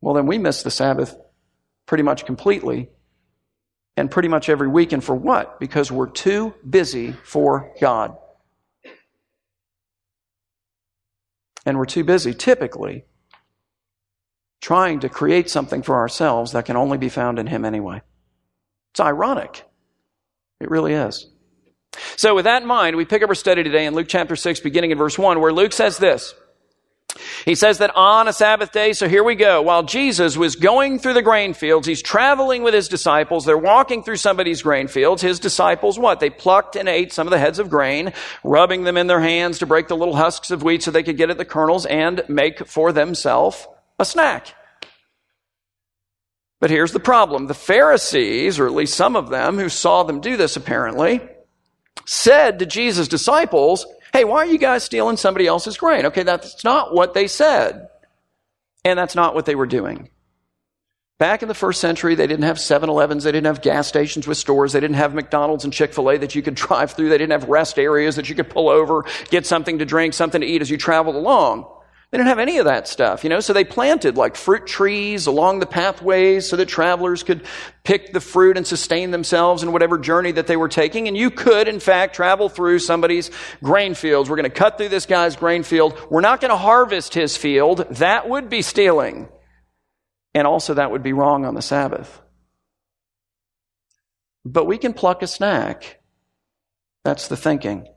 well, 0.00 0.14
then 0.14 0.26
we 0.26 0.38
miss 0.38 0.62
the 0.62 0.70
Sabbath 0.70 1.16
pretty 1.86 2.02
much 2.02 2.26
completely 2.26 2.90
and 3.96 4.10
pretty 4.10 4.28
much 4.28 4.48
every 4.48 4.68
week. 4.68 4.92
And 4.92 5.02
for 5.02 5.14
what? 5.14 5.60
Because 5.60 5.90
we're 5.90 6.10
too 6.10 6.54
busy 6.68 7.12
for 7.12 7.72
God. 7.80 8.16
And 11.66 11.78
we're 11.78 11.86
too 11.86 12.04
busy, 12.04 12.34
typically, 12.34 13.04
trying 14.60 15.00
to 15.00 15.08
create 15.08 15.48
something 15.48 15.82
for 15.82 15.96
ourselves 15.96 16.52
that 16.52 16.66
can 16.66 16.76
only 16.76 16.98
be 16.98 17.08
found 17.08 17.38
in 17.38 17.46
Him 17.46 17.64
anyway. 17.64 18.02
It's 18.94 19.00
ironic. 19.00 19.64
It 20.60 20.70
really 20.70 20.92
is. 20.92 21.26
So, 22.14 22.36
with 22.36 22.44
that 22.44 22.62
in 22.62 22.68
mind, 22.68 22.94
we 22.94 23.04
pick 23.04 23.24
up 23.24 23.28
our 23.28 23.34
study 23.34 23.64
today 23.64 23.86
in 23.86 23.94
Luke 23.94 24.06
chapter 24.08 24.36
6, 24.36 24.60
beginning 24.60 24.92
in 24.92 24.98
verse 24.98 25.18
1, 25.18 25.40
where 25.40 25.52
Luke 25.52 25.72
says 25.72 25.98
this. 25.98 26.32
He 27.44 27.56
says 27.56 27.78
that 27.78 27.90
on 27.96 28.28
a 28.28 28.32
Sabbath 28.32 28.70
day, 28.70 28.92
so 28.92 29.08
here 29.08 29.24
we 29.24 29.34
go. 29.34 29.62
While 29.62 29.82
Jesus 29.82 30.36
was 30.36 30.54
going 30.54 31.00
through 31.00 31.14
the 31.14 31.22
grain 31.22 31.54
fields, 31.54 31.88
he's 31.88 32.02
traveling 32.02 32.62
with 32.62 32.72
his 32.72 32.86
disciples. 32.86 33.44
They're 33.44 33.58
walking 33.58 34.04
through 34.04 34.18
somebody's 34.18 34.62
grain 34.62 34.86
fields. 34.86 35.22
His 35.22 35.40
disciples, 35.40 35.98
what? 35.98 36.20
They 36.20 36.30
plucked 36.30 36.76
and 36.76 36.88
ate 36.88 37.12
some 37.12 37.26
of 37.26 37.32
the 37.32 37.38
heads 37.40 37.58
of 37.58 37.68
grain, 37.68 38.12
rubbing 38.44 38.84
them 38.84 38.96
in 38.96 39.08
their 39.08 39.20
hands 39.20 39.58
to 39.58 39.66
break 39.66 39.88
the 39.88 39.96
little 39.96 40.14
husks 40.14 40.52
of 40.52 40.62
wheat 40.62 40.84
so 40.84 40.92
they 40.92 41.02
could 41.02 41.16
get 41.16 41.30
at 41.30 41.38
the 41.38 41.44
kernels 41.44 41.84
and 41.84 42.22
make 42.28 42.68
for 42.68 42.92
themselves 42.92 43.66
a 43.98 44.04
snack. 44.04 44.54
But 46.60 46.70
here's 46.70 46.92
the 46.92 47.00
problem. 47.00 47.46
The 47.46 47.54
Pharisees, 47.54 48.58
or 48.58 48.66
at 48.66 48.72
least 48.72 48.94
some 48.94 49.16
of 49.16 49.28
them 49.28 49.58
who 49.58 49.68
saw 49.68 50.02
them 50.02 50.20
do 50.20 50.36
this 50.36 50.56
apparently, 50.56 51.20
said 52.06 52.58
to 52.58 52.66
Jesus' 52.66 53.08
disciples, 53.08 53.86
Hey, 54.12 54.24
why 54.24 54.38
are 54.38 54.46
you 54.46 54.58
guys 54.58 54.84
stealing 54.84 55.16
somebody 55.16 55.46
else's 55.46 55.76
grain? 55.76 56.06
Okay, 56.06 56.22
that's 56.22 56.62
not 56.64 56.94
what 56.94 57.14
they 57.14 57.26
said. 57.26 57.88
And 58.84 58.98
that's 58.98 59.14
not 59.14 59.34
what 59.34 59.46
they 59.46 59.54
were 59.54 59.66
doing. 59.66 60.08
Back 61.18 61.42
in 61.42 61.48
the 61.48 61.54
first 61.54 61.80
century, 61.80 62.14
they 62.14 62.26
didn't 62.26 62.44
have 62.44 62.58
7 62.58 62.88
Elevens, 62.88 63.24
they 63.24 63.32
didn't 63.32 63.46
have 63.46 63.62
gas 63.62 63.86
stations 63.86 64.26
with 64.26 64.36
stores, 64.36 64.72
they 64.72 64.80
didn't 64.80 64.96
have 64.96 65.14
McDonald's 65.14 65.64
and 65.64 65.72
Chick 65.72 65.94
fil 65.94 66.10
A 66.10 66.18
that 66.18 66.34
you 66.34 66.42
could 66.42 66.54
drive 66.56 66.92
through, 66.92 67.08
they 67.08 67.18
didn't 67.18 67.32
have 67.32 67.48
rest 67.48 67.78
areas 67.78 68.16
that 68.16 68.28
you 68.28 68.34
could 68.34 68.50
pull 68.50 68.68
over, 68.68 69.04
get 69.30 69.46
something 69.46 69.78
to 69.78 69.84
drink, 69.84 70.14
something 70.14 70.40
to 70.40 70.46
eat 70.46 70.60
as 70.60 70.70
you 70.70 70.76
traveled 70.76 71.16
along. 71.16 71.66
They 72.14 72.18
didn't 72.18 72.28
have 72.28 72.38
any 72.38 72.58
of 72.58 72.66
that 72.66 72.86
stuff, 72.86 73.24
you 73.24 73.30
know, 73.30 73.40
so 73.40 73.52
they 73.52 73.64
planted 73.64 74.16
like 74.16 74.36
fruit 74.36 74.68
trees 74.68 75.26
along 75.26 75.58
the 75.58 75.66
pathways 75.66 76.48
so 76.48 76.54
that 76.54 76.66
travelers 76.66 77.24
could 77.24 77.44
pick 77.82 78.12
the 78.12 78.20
fruit 78.20 78.56
and 78.56 78.64
sustain 78.64 79.10
themselves 79.10 79.64
in 79.64 79.72
whatever 79.72 79.98
journey 79.98 80.30
that 80.30 80.46
they 80.46 80.56
were 80.56 80.68
taking. 80.68 81.08
And 81.08 81.16
you 81.16 81.28
could, 81.28 81.66
in 81.66 81.80
fact, 81.80 82.14
travel 82.14 82.48
through 82.48 82.78
somebody's 82.78 83.32
grain 83.64 83.94
fields. 83.94 84.30
We're 84.30 84.36
going 84.36 84.48
to 84.48 84.56
cut 84.56 84.78
through 84.78 84.90
this 84.90 85.06
guy's 85.06 85.34
grain 85.34 85.64
field. 85.64 85.98
We're 86.08 86.20
not 86.20 86.40
going 86.40 86.52
to 86.52 86.56
harvest 86.56 87.14
his 87.14 87.36
field. 87.36 87.78
That 87.96 88.28
would 88.28 88.48
be 88.48 88.62
stealing. 88.62 89.28
And 90.34 90.46
also 90.46 90.74
that 90.74 90.92
would 90.92 91.02
be 91.02 91.14
wrong 91.14 91.44
on 91.44 91.56
the 91.56 91.62
Sabbath. 91.62 92.22
But 94.44 94.66
we 94.66 94.78
can 94.78 94.92
pluck 94.92 95.24
a 95.24 95.26
snack. 95.26 96.00
That's 97.02 97.26
the 97.26 97.36
thinking. 97.36 97.88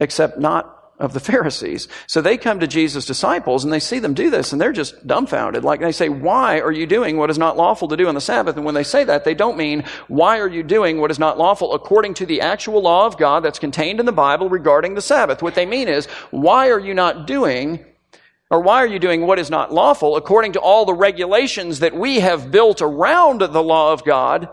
Except 0.00 0.36
not 0.40 0.83
of 1.04 1.12
the 1.12 1.20
Pharisees. 1.20 1.86
So 2.06 2.20
they 2.20 2.36
come 2.36 2.60
to 2.60 2.66
Jesus' 2.66 3.06
disciples 3.06 3.62
and 3.62 3.72
they 3.72 3.80
see 3.80 3.98
them 3.98 4.14
do 4.14 4.30
this 4.30 4.52
and 4.52 4.60
they're 4.60 4.72
just 4.72 5.06
dumbfounded. 5.06 5.62
Like 5.62 5.80
they 5.80 5.92
say, 5.92 6.08
why 6.08 6.60
are 6.60 6.72
you 6.72 6.86
doing 6.86 7.16
what 7.16 7.30
is 7.30 7.38
not 7.38 7.56
lawful 7.56 7.88
to 7.88 7.96
do 7.96 8.08
on 8.08 8.14
the 8.14 8.20
Sabbath? 8.20 8.56
And 8.56 8.64
when 8.64 8.74
they 8.74 8.82
say 8.82 9.04
that, 9.04 9.24
they 9.24 9.34
don't 9.34 9.56
mean, 9.56 9.84
why 10.08 10.40
are 10.40 10.48
you 10.48 10.62
doing 10.62 11.00
what 11.00 11.10
is 11.10 11.18
not 11.18 11.38
lawful 11.38 11.74
according 11.74 12.14
to 12.14 12.26
the 12.26 12.40
actual 12.40 12.82
law 12.82 13.06
of 13.06 13.18
God 13.18 13.44
that's 13.44 13.58
contained 13.58 14.00
in 14.00 14.06
the 14.06 14.12
Bible 14.12 14.48
regarding 14.48 14.94
the 14.94 15.02
Sabbath? 15.02 15.42
What 15.42 15.54
they 15.54 15.66
mean 15.66 15.88
is, 15.88 16.06
why 16.30 16.70
are 16.70 16.80
you 16.80 16.94
not 16.94 17.26
doing 17.26 17.84
or 18.50 18.60
why 18.60 18.76
are 18.76 18.86
you 18.86 18.98
doing 18.98 19.26
what 19.26 19.38
is 19.38 19.50
not 19.50 19.72
lawful 19.72 20.16
according 20.16 20.52
to 20.52 20.60
all 20.60 20.84
the 20.84 20.94
regulations 20.94 21.80
that 21.80 21.94
we 21.94 22.20
have 22.20 22.50
built 22.50 22.80
around 22.82 23.40
the 23.40 23.62
law 23.62 23.92
of 23.92 24.04
God 24.04 24.48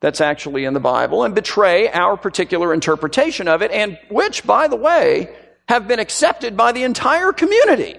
that's 0.00 0.20
actually 0.20 0.64
in 0.64 0.74
the 0.74 0.80
Bible 0.80 1.24
and 1.24 1.34
betray 1.34 1.88
our 1.90 2.16
particular 2.16 2.74
interpretation 2.74 3.48
of 3.48 3.62
it 3.62 3.70
and 3.70 3.98
which, 4.10 4.46
by 4.46 4.68
the 4.68 4.76
way, 4.76 5.34
have 5.68 5.86
been 5.86 5.98
accepted 5.98 6.56
by 6.56 6.72
the 6.72 6.82
entire 6.82 7.32
community. 7.32 7.96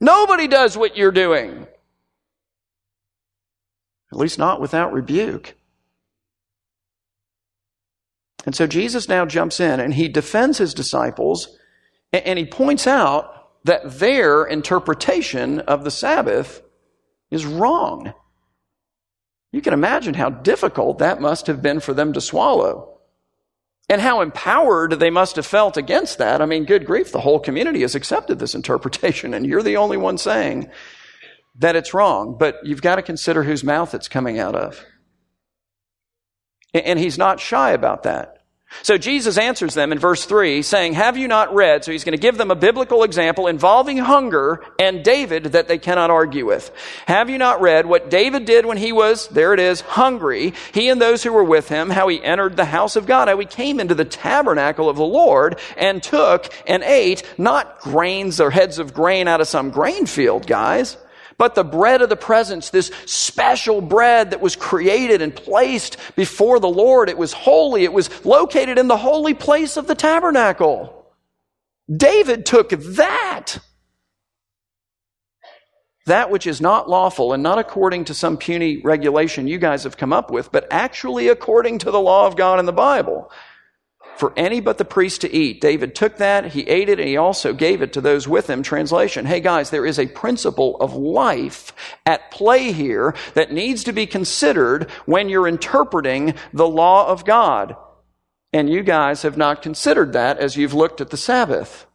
Nobody 0.00 0.46
does 0.46 0.76
what 0.76 0.96
you're 0.96 1.10
doing. 1.10 1.66
At 4.12 4.18
least 4.18 4.38
not 4.38 4.60
without 4.60 4.92
rebuke. 4.92 5.54
And 8.44 8.54
so 8.54 8.66
Jesus 8.66 9.08
now 9.08 9.26
jumps 9.26 9.58
in 9.58 9.80
and 9.80 9.92
he 9.92 10.08
defends 10.08 10.58
his 10.58 10.72
disciples 10.72 11.58
and 12.12 12.38
he 12.38 12.46
points 12.46 12.86
out 12.86 13.32
that 13.64 13.98
their 13.98 14.44
interpretation 14.44 15.58
of 15.60 15.82
the 15.82 15.90
Sabbath 15.90 16.62
is 17.30 17.44
wrong. 17.44 18.14
You 19.50 19.60
can 19.60 19.72
imagine 19.72 20.14
how 20.14 20.30
difficult 20.30 20.98
that 20.98 21.20
must 21.20 21.48
have 21.48 21.60
been 21.60 21.80
for 21.80 21.92
them 21.92 22.12
to 22.12 22.20
swallow. 22.20 22.95
And 23.88 24.00
how 24.00 24.20
empowered 24.20 24.92
they 24.98 25.10
must 25.10 25.36
have 25.36 25.46
felt 25.46 25.76
against 25.76 26.18
that. 26.18 26.42
I 26.42 26.46
mean, 26.46 26.64
good 26.64 26.86
grief, 26.86 27.12
the 27.12 27.20
whole 27.20 27.38
community 27.38 27.82
has 27.82 27.94
accepted 27.94 28.38
this 28.38 28.54
interpretation, 28.54 29.32
and 29.32 29.46
you're 29.46 29.62
the 29.62 29.76
only 29.76 29.96
one 29.96 30.18
saying 30.18 30.70
that 31.58 31.76
it's 31.76 31.94
wrong. 31.94 32.36
But 32.38 32.56
you've 32.64 32.82
got 32.82 32.96
to 32.96 33.02
consider 33.02 33.44
whose 33.44 33.62
mouth 33.62 33.94
it's 33.94 34.08
coming 34.08 34.38
out 34.38 34.56
of. 34.56 34.84
And 36.74 36.98
he's 36.98 37.16
not 37.16 37.40
shy 37.40 37.70
about 37.70 38.02
that. 38.02 38.35
So 38.82 38.98
Jesus 38.98 39.38
answers 39.38 39.74
them 39.74 39.92
in 39.92 39.98
verse 39.98 40.24
3 40.24 40.62
saying, 40.62 40.94
Have 40.94 41.16
you 41.16 41.28
not 41.28 41.54
read? 41.54 41.84
So 41.84 41.92
he's 41.92 42.04
going 42.04 42.12
to 42.12 42.18
give 42.18 42.36
them 42.36 42.50
a 42.50 42.56
biblical 42.56 43.02
example 43.02 43.46
involving 43.46 43.98
hunger 43.98 44.64
and 44.78 45.04
David 45.04 45.44
that 45.44 45.68
they 45.68 45.78
cannot 45.78 46.10
argue 46.10 46.46
with. 46.46 46.70
Have 47.06 47.30
you 47.30 47.38
not 47.38 47.60
read 47.60 47.86
what 47.86 48.10
David 48.10 48.44
did 48.44 48.66
when 48.66 48.76
he 48.76 48.92
was, 48.92 49.28
there 49.28 49.54
it 49.54 49.60
is, 49.60 49.80
hungry, 49.80 50.54
he 50.72 50.88
and 50.88 51.00
those 51.00 51.22
who 51.22 51.32
were 51.32 51.44
with 51.44 51.68
him, 51.68 51.90
how 51.90 52.08
he 52.08 52.22
entered 52.22 52.56
the 52.56 52.64
house 52.64 52.96
of 52.96 53.06
God, 53.06 53.28
how 53.28 53.38
he 53.38 53.46
came 53.46 53.80
into 53.80 53.94
the 53.94 54.04
tabernacle 54.04 54.88
of 54.88 54.96
the 54.96 55.04
Lord 55.04 55.58
and 55.76 56.02
took 56.02 56.52
and 56.66 56.82
ate 56.82 57.22
not 57.38 57.80
grains 57.80 58.40
or 58.40 58.50
heads 58.50 58.78
of 58.78 58.94
grain 58.94 59.28
out 59.28 59.40
of 59.40 59.48
some 59.48 59.70
grain 59.70 60.06
field, 60.06 60.46
guys 60.46 60.96
but 61.38 61.54
the 61.54 61.64
bread 61.64 62.02
of 62.02 62.08
the 62.08 62.16
presence, 62.16 62.70
this 62.70 62.90
special 63.04 63.80
bread 63.80 64.30
that 64.30 64.40
was 64.40 64.56
created 64.56 65.20
and 65.22 65.34
placed 65.34 65.96
before 66.16 66.60
the 66.60 66.68
Lord, 66.68 67.08
it 67.08 67.18
was 67.18 67.32
holy. 67.32 67.84
It 67.84 67.92
was 67.92 68.24
located 68.24 68.78
in 68.78 68.88
the 68.88 68.96
holy 68.96 69.34
place 69.34 69.76
of 69.76 69.86
the 69.86 69.94
tabernacle. 69.94 71.06
David 71.94 72.46
took 72.46 72.70
that. 72.70 73.58
That 76.06 76.30
which 76.30 76.46
is 76.46 76.60
not 76.60 76.88
lawful 76.88 77.32
and 77.32 77.42
not 77.42 77.58
according 77.58 78.04
to 78.06 78.14
some 78.14 78.36
puny 78.36 78.80
regulation 78.82 79.48
you 79.48 79.58
guys 79.58 79.82
have 79.84 79.96
come 79.96 80.12
up 80.12 80.30
with, 80.30 80.52
but 80.52 80.66
actually 80.70 81.28
according 81.28 81.78
to 81.78 81.90
the 81.90 82.00
law 82.00 82.26
of 82.26 82.36
God 82.36 82.60
in 82.60 82.66
the 82.66 82.72
Bible 82.72 83.30
for 84.18 84.32
any 84.36 84.60
but 84.60 84.78
the 84.78 84.84
priest 84.84 85.20
to 85.20 85.32
eat. 85.32 85.60
David 85.60 85.94
took 85.94 86.16
that, 86.16 86.52
he 86.52 86.62
ate 86.62 86.88
it, 86.88 86.98
and 86.98 87.08
he 87.08 87.16
also 87.16 87.52
gave 87.52 87.82
it 87.82 87.92
to 87.92 88.00
those 88.00 88.26
with 88.26 88.48
him. 88.48 88.62
Translation 88.62 89.26
Hey 89.26 89.40
guys, 89.40 89.70
there 89.70 89.86
is 89.86 89.98
a 89.98 90.06
principle 90.06 90.76
of 90.80 90.94
life 90.94 91.72
at 92.04 92.30
play 92.30 92.72
here 92.72 93.14
that 93.34 93.52
needs 93.52 93.84
to 93.84 93.92
be 93.92 94.06
considered 94.06 94.90
when 95.04 95.28
you're 95.28 95.48
interpreting 95.48 96.34
the 96.52 96.68
law 96.68 97.08
of 97.08 97.24
God. 97.24 97.76
And 98.52 98.70
you 98.70 98.82
guys 98.82 99.22
have 99.22 99.36
not 99.36 99.62
considered 99.62 100.12
that 100.14 100.38
as 100.38 100.56
you've 100.56 100.74
looked 100.74 101.00
at 101.00 101.10
the 101.10 101.16
Sabbath. 101.16 101.86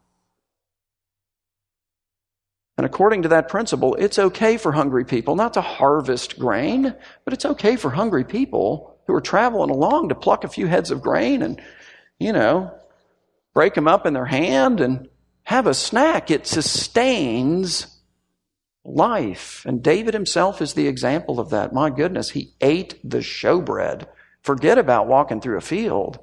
And 2.77 2.85
according 2.85 3.21
to 3.23 3.29
that 3.29 3.47
principle, 3.47 3.95
it's 3.95 4.17
okay 4.17 4.57
for 4.57 4.71
hungry 4.71 5.05
people 5.05 5.35
not 5.35 5.53
to 5.53 5.61
harvest 5.61 6.39
grain, 6.39 6.95
but 7.25 7.33
it's 7.33 7.45
okay 7.45 7.75
for 7.75 7.91
hungry 7.91 8.23
people 8.23 8.97
who 9.05 9.13
are 9.13 9.21
traveling 9.21 9.69
along 9.69 10.09
to 10.09 10.15
pluck 10.15 10.43
a 10.43 10.47
few 10.47 10.67
heads 10.67 10.89
of 10.89 11.01
grain 11.01 11.41
and 11.41 11.61
you 12.21 12.31
know, 12.31 12.71
break 13.53 13.73
them 13.73 13.87
up 13.87 14.05
in 14.05 14.13
their 14.13 14.25
hand 14.25 14.79
and 14.79 15.09
have 15.43 15.65
a 15.65 15.73
snack. 15.73 16.29
It 16.29 16.45
sustains 16.45 17.99
life. 18.85 19.65
And 19.65 19.81
David 19.81 20.13
himself 20.13 20.61
is 20.61 20.73
the 20.73 20.87
example 20.87 21.39
of 21.39 21.49
that. 21.49 21.73
My 21.73 21.89
goodness, 21.89 22.29
he 22.29 22.53
ate 22.61 22.99
the 23.03 23.19
showbread. 23.19 24.05
Forget 24.43 24.77
about 24.77 25.07
walking 25.07 25.41
through 25.41 25.57
a 25.57 25.61
field. 25.61 26.19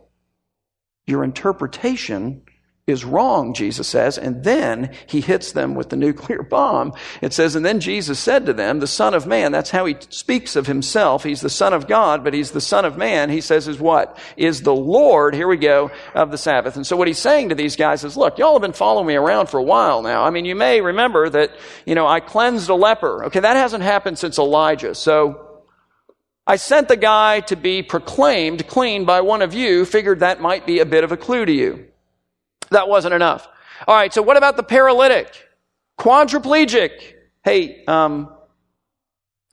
Your 1.06 1.24
interpretation 1.24 2.42
is 2.88 3.04
wrong, 3.04 3.52
Jesus 3.52 3.86
says, 3.86 4.16
and 4.16 4.42
then 4.42 4.94
he 5.06 5.20
hits 5.20 5.52
them 5.52 5.74
with 5.74 5.90
the 5.90 5.96
nuclear 5.96 6.42
bomb. 6.50 6.94
It 7.20 7.32
says, 7.32 7.54
and 7.54 7.64
then 7.64 7.80
Jesus 7.80 8.18
said 8.18 8.46
to 8.46 8.52
them, 8.52 8.80
the 8.80 8.86
Son 8.86 9.14
of 9.14 9.26
Man, 9.26 9.52
that's 9.52 9.70
how 9.70 9.84
he 9.84 9.96
speaks 10.08 10.56
of 10.56 10.66
himself. 10.66 11.22
He's 11.22 11.42
the 11.42 11.50
Son 11.50 11.72
of 11.72 11.86
God, 11.86 12.24
but 12.24 12.34
he's 12.34 12.50
the 12.50 12.60
Son 12.60 12.84
of 12.84 12.96
Man. 12.96 13.30
He 13.30 13.40
says 13.40 13.68
is 13.68 13.78
what? 13.78 14.18
Is 14.36 14.62
the 14.62 14.74
Lord, 14.74 15.34
here 15.34 15.48
we 15.48 15.58
go, 15.58 15.90
of 16.14 16.30
the 16.30 16.38
Sabbath. 16.38 16.76
And 16.76 16.86
so 16.86 16.96
what 16.96 17.08
he's 17.08 17.18
saying 17.18 17.50
to 17.50 17.54
these 17.54 17.76
guys 17.76 18.04
is, 18.04 18.16
look, 18.16 18.38
y'all 18.38 18.54
have 18.54 18.62
been 18.62 18.72
following 18.72 19.06
me 19.06 19.16
around 19.16 19.48
for 19.48 19.58
a 19.58 19.62
while 19.62 20.02
now. 20.02 20.24
I 20.24 20.30
mean, 20.30 20.46
you 20.46 20.54
may 20.54 20.80
remember 20.80 21.28
that, 21.28 21.52
you 21.84 21.94
know, 21.94 22.06
I 22.06 22.20
cleansed 22.20 22.70
a 22.70 22.74
leper. 22.74 23.26
Okay, 23.26 23.40
that 23.40 23.56
hasn't 23.56 23.84
happened 23.84 24.18
since 24.18 24.38
Elijah. 24.38 24.94
So 24.94 25.62
I 26.46 26.56
sent 26.56 26.88
the 26.88 26.96
guy 26.96 27.40
to 27.40 27.56
be 27.56 27.82
proclaimed 27.82 28.66
clean 28.66 29.04
by 29.04 29.20
one 29.20 29.42
of 29.42 29.52
you, 29.52 29.84
figured 29.84 30.20
that 30.20 30.40
might 30.40 30.66
be 30.66 30.78
a 30.78 30.86
bit 30.86 31.04
of 31.04 31.12
a 31.12 31.16
clue 31.18 31.44
to 31.44 31.52
you. 31.52 31.88
That 32.70 32.88
wasn't 32.88 33.14
enough. 33.14 33.48
All 33.86 33.94
right, 33.94 34.12
so 34.12 34.22
what 34.22 34.36
about 34.36 34.56
the 34.56 34.62
paralytic? 34.62 35.48
Quadriplegic. 35.98 36.90
Hey, 37.44 37.84
um, 37.86 38.34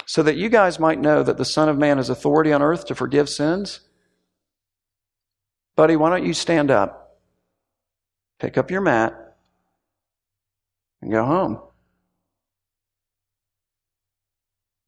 so 0.06 0.24
that 0.24 0.38
you 0.38 0.50
guys 0.50 0.80
might 0.80 1.00
know 1.00 1.24
that 1.24 1.38
the 1.38 1.46
Son 1.46 1.70
of 1.70 1.78
Man 1.78 1.98
has 1.98 2.10
authority 2.10 2.52
on 2.54 2.62
earth 2.62 2.86
to 2.88 2.96
forgive 2.96 3.30
sins. 3.30 3.82
Buddy, 5.76 5.96
why 5.96 6.10
don't 6.10 6.26
you 6.26 6.34
stand 6.34 6.72
up, 6.72 7.20
pick 8.40 8.58
up 8.58 8.72
your 8.72 8.82
mat, 8.82 9.38
and 11.02 11.12
go 11.12 11.26
home? 11.26 11.60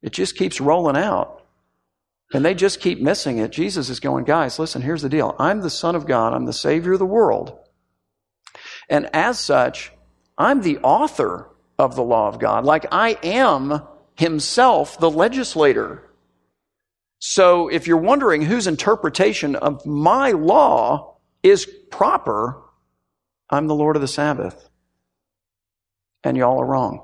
It 0.02 0.14
just 0.14 0.38
keeps 0.38 0.62
rolling 0.62 0.98
out. 0.98 1.44
And 2.34 2.44
they 2.44 2.54
just 2.54 2.82
keep 2.82 3.00
missing 3.02 3.38
it. 3.38 3.52
Jesus 3.52 3.90
is 3.90 4.00
going, 4.00 4.26
guys, 4.26 4.60
listen, 4.60 4.82
here's 4.82 5.02
the 5.02 5.10
deal. 5.10 5.36
I'm 5.40 5.62
the 5.62 5.70
Son 5.70 5.96
of 5.96 6.06
God. 6.06 6.34
I'm 6.34 6.46
the 6.46 6.54
Savior 6.54 6.94
of 6.94 7.00
the 7.00 7.06
world. 7.06 7.58
And 8.90 9.10
as 9.14 9.40
such, 9.40 9.92
I'm 10.38 10.62
the 10.62 10.78
author 10.80 11.50
of 11.78 11.96
the 11.96 12.04
law 12.04 12.28
of 12.28 12.40
God, 12.40 12.66
like 12.66 12.86
I 12.92 13.18
am 13.24 13.82
himself 14.16 15.00
the 15.00 15.12
legislator. 15.12 16.04
So 17.20 17.68
if 17.68 17.88
you're 17.88 17.98
wondering 17.98 18.44
whose 18.44 18.68
interpretation 18.68 19.56
of 19.56 19.86
my 19.86 20.32
law 20.32 21.18
is 21.44 21.68
proper, 21.92 22.62
I'm 23.50 23.68
the 23.68 23.76
Lord 23.76 23.96
of 23.96 24.02
the 24.02 24.08
Sabbath. 24.08 24.70
And 26.24 26.38
y'all 26.38 26.62
are 26.62 26.66
wrong. 26.66 27.04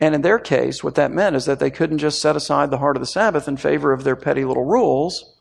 And 0.00 0.14
in 0.14 0.20
their 0.20 0.38
case, 0.38 0.84
what 0.84 0.96
that 0.96 1.10
meant 1.10 1.36
is 1.36 1.46
that 1.46 1.58
they 1.58 1.70
couldn't 1.70 1.98
just 1.98 2.20
set 2.20 2.36
aside 2.36 2.70
the 2.70 2.78
heart 2.78 2.96
of 2.96 3.00
the 3.00 3.06
Sabbath 3.06 3.48
in 3.48 3.56
favor 3.56 3.92
of 3.92 4.04
their 4.04 4.16
petty 4.16 4.44
little 4.44 4.64
rules 4.64 5.35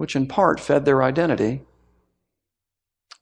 which 0.00 0.16
in 0.16 0.26
part 0.26 0.58
fed 0.58 0.86
their 0.86 1.02
identity. 1.02 1.60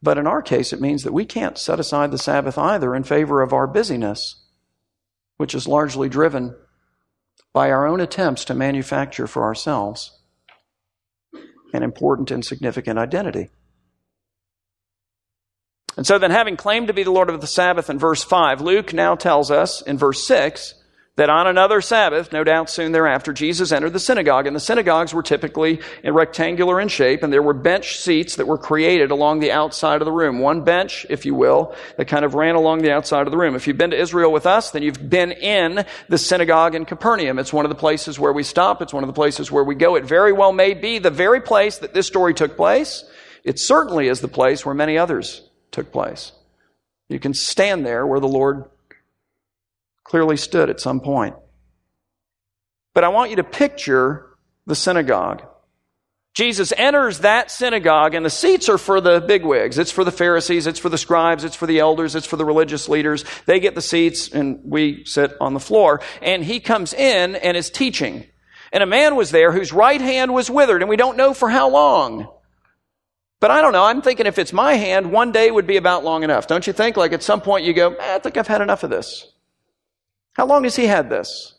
But 0.01 0.17
in 0.17 0.29
our 0.29 0.41
case, 0.41 0.73
it 0.73 0.81
means 0.81 1.03
that 1.03 1.13
we 1.13 1.25
can't 1.25 1.59
set 1.59 1.81
aside 1.81 2.13
the 2.13 2.19
Sabbath 2.19 2.57
either 2.57 2.95
in 2.95 3.03
favor 3.03 3.43
of 3.43 3.53
our 3.53 3.67
busyness, 3.67 4.47
which 5.39 5.57
is 5.57 5.67
largely 5.67 6.09
driven 6.09 6.55
by 7.53 7.73
our 7.73 7.85
own 7.85 8.01
attempts 8.01 8.45
to 8.45 8.55
manufacture 8.55 9.27
for 9.27 9.43
ourselves 9.43 10.21
an 11.73 11.83
important 11.83 12.31
and 12.31 12.45
significant 12.45 12.97
identity. 12.97 13.51
And 15.97 16.07
so 16.07 16.17
then, 16.17 16.31
having 16.31 16.57
claimed 16.57 16.87
to 16.87 16.95
be 16.95 17.03
the 17.03 17.11
Lord 17.11 17.29
of 17.29 17.41
the 17.41 17.49
Sabbath 17.49 17.91
in 17.91 17.99
verse 17.99 18.23
5, 18.23 18.61
Luke 18.61 18.93
now 18.93 19.17
tells 19.17 19.51
us 19.51 19.83
in 19.83 19.99
verse 19.99 20.25
6 20.29 20.75
that 21.19 21.31
on 21.31 21.49
another 21.49 21.81
Sabbath, 21.81 22.33
no 22.33 22.45
doubt 22.45 22.71
soon 22.71 22.93
thereafter, 22.93 23.33
Jesus 23.33 23.73
entered 23.73 23.93
the 23.93 23.99
synagogue. 23.99 24.47
And 24.47 24.55
the 24.55 24.61
synagogues 24.61 25.13
were 25.13 25.25
typically 25.25 25.81
rectangular 26.05 26.81
in 26.81 26.87
shape, 26.87 27.25
and 27.25 27.33
there 27.33 27.43
were 27.43 27.55
bench 27.55 27.99
seats 27.99 28.37
that 28.37 28.47
were 28.47 28.57
created 28.57 29.11
along 29.11 29.41
the 29.41 29.51
outside 29.51 30.01
of 30.01 30.05
the 30.05 30.13
room. 30.13 30.39
One 30.39 30.63
bench, 30.63 31.05
if 31.11 31.27
you 31.27 31.35
will, 31.35 31.75
that 31.97 32.07
kind 32.07 32.25
of 32.25 32.35
ran 32.35 32.55
along 32.55 32.83
the 32.83 32.93
outside 32.93 33.27
of 33.27 33.33
the 33.33 33.37
room. 33.37 33.57
If 33.57 33.67
you've 33.67 33.77
been 33.77 33.91
to 33.91 34.01
Israel 34.01 34.31
with 34.31 34.47
us, 34.47 34.71
then 34.71 34.85
you've 34.85 35.11
been 35.11 35.33
in 35.33 35.85
the 36.09 36.19
synagogue 36.19 36.77
in 36.77 36.85
Capernaum. 36.85 37.41
It's 37.41 37.53
one 37.53 37.65
of 37.65 37.71
the 37.71 37.75
places 37.75 38.17
where 38.21 38.33
we 38.33 38.45
stop. 38.45 38.81
It's 38.81 38.95
one 38.95 39.03
of 39.03 39.09
the 39.09 39.13
places 39.13 39.51
where 39.51 39.65
we 39.65 39.75
go. 39.75 39.97
It 39.97 40.05
very 40.05 40.33
well 40.33 40.53
may 40.53 40.73
be 40.75 41.01
the 41.01 41.11
very 41.11 41.41
place 41.41 41.79
that 41.79 41.95
this 41.95 42.07
story 42.07 42.33
took 42.33 42.57
place. 42.57 43.03
It 43.43 43.59
certainly 43.59 44.07
is 44.07 44.21
the 44.21 44.29
place 44.29 44.65
where 44.65 44.75
many 44.75 44.97
others 44.97 45.43
took 45.73 45.91
place. 45.91 46.31
You 47.09 47.19
can 47.19 47.35
stand 47.35 47.85
there 47.85 48.07
where 48.07 48.21
the 48.21 48.29
Lord 48.29 48.67
clearly 50.09 50.37
stood 50.37 50.71
at 50.71 50.81
some 50.81 51.01
point. 51.01 51.37
But 52.95 53.05
I 53.05 53.09
want 53.09 53.31
you 53.31 53.37
to 53.37 53.45
picture 53.45 54.27
the 54.67 54.75
synagogue. 54.75 55.43
Jesus 56.35 56.73
enters 56.77 57.21
that 57.21 57.51
synagogue, 57.51 58.15
and 58.15 58.25
the 58.25 58.31
seats 58.31 58.69
are 58.69 58.79
for 58.79 59.01
the 59.01 59.21
bigwigs. 59.21 59.77
It's 59.77 59.91
for 59.91 60.05
the 60.05 60.13
Pharisees, 60.13 60.67
it's 60.67 60.79
for 60.79 60.89
the 60.89 60.99
scribes, 60.99 61.43
it's 61.43 61.57
for 61.57 61.67
the 61.67 61.81
elders, 61.81 62.15
it's 62.15 62.27
for 62.27 62.37
the 62.37 62.45
religious 62.45 62.89
leaders. 62.89 63.25
They 63.47 63.61
get 63.61 63.75
the 63.75 63.83
seats, 63.83 64.29
and 64.29 64.61
we 64.65 65.05
sit 65.05 65.37
on 65.41 65.55
the 65.55 65.61
floor. 65.61 66.01
And 66.23 66.45
he 66.45 66.61
comes 66.61 66.93
in 66.93 67.35
and 67.37 67.57
is 67.57 67.71
teaching. 67.71 68.25
And 68.73 68.83
a 68.83 68.87
man 68.87 69.17
was 69.17 69.31
there 69.31 69.51
whose 69.53 69.73
right 69.73 70.01
hand 70.01 70.33
was 70.33 70.51
withered, 70.51 70.83
and 70.83 70.89
we 70.89 70.97
don't 70.97 71.17
know 71.17 71.35
for 71.35 71.51
how 71.51 71.71
long. 71.71 72.29
But 73.41 73.51
I 73.51 73.61
don't 73.61 73.73
know. 73.73 73.85
I'm 73.85 74.03
thinking 74.03 74.27
if 74.27 74.39
it's 74.39 74.53
my 74.53 74.75
hand, 74.75 75.13
one 75.13 75.33
day 75.33 75.51
would 75.51 75.67
be 75.67 75.77
about 75.77 76.05
long 76.05 76.23
enough. 76.23 76.47
Don't 76.47 76.67
you 76.67 76.73
think? 76.73 76.97
Like 76.97 77.13
at 77.13 77.23
some 77.23 77.41
point 77.41 77.65
you 77.65 77.73
go, 77.73 77.95
eh, 77.95 78.17
I 78.17 78.19
think 78.19 78.37
I've 78.37 78.49
had 78.49 78.61
enough 78.61 78.83
of 78.83 78.91
this. 78.91 79.27
How 80.39 80.47
long 80.47 80.63
has 80.63 80.77
he 80.77 80.87
had 80.87 81.11
this? 81.11 81.55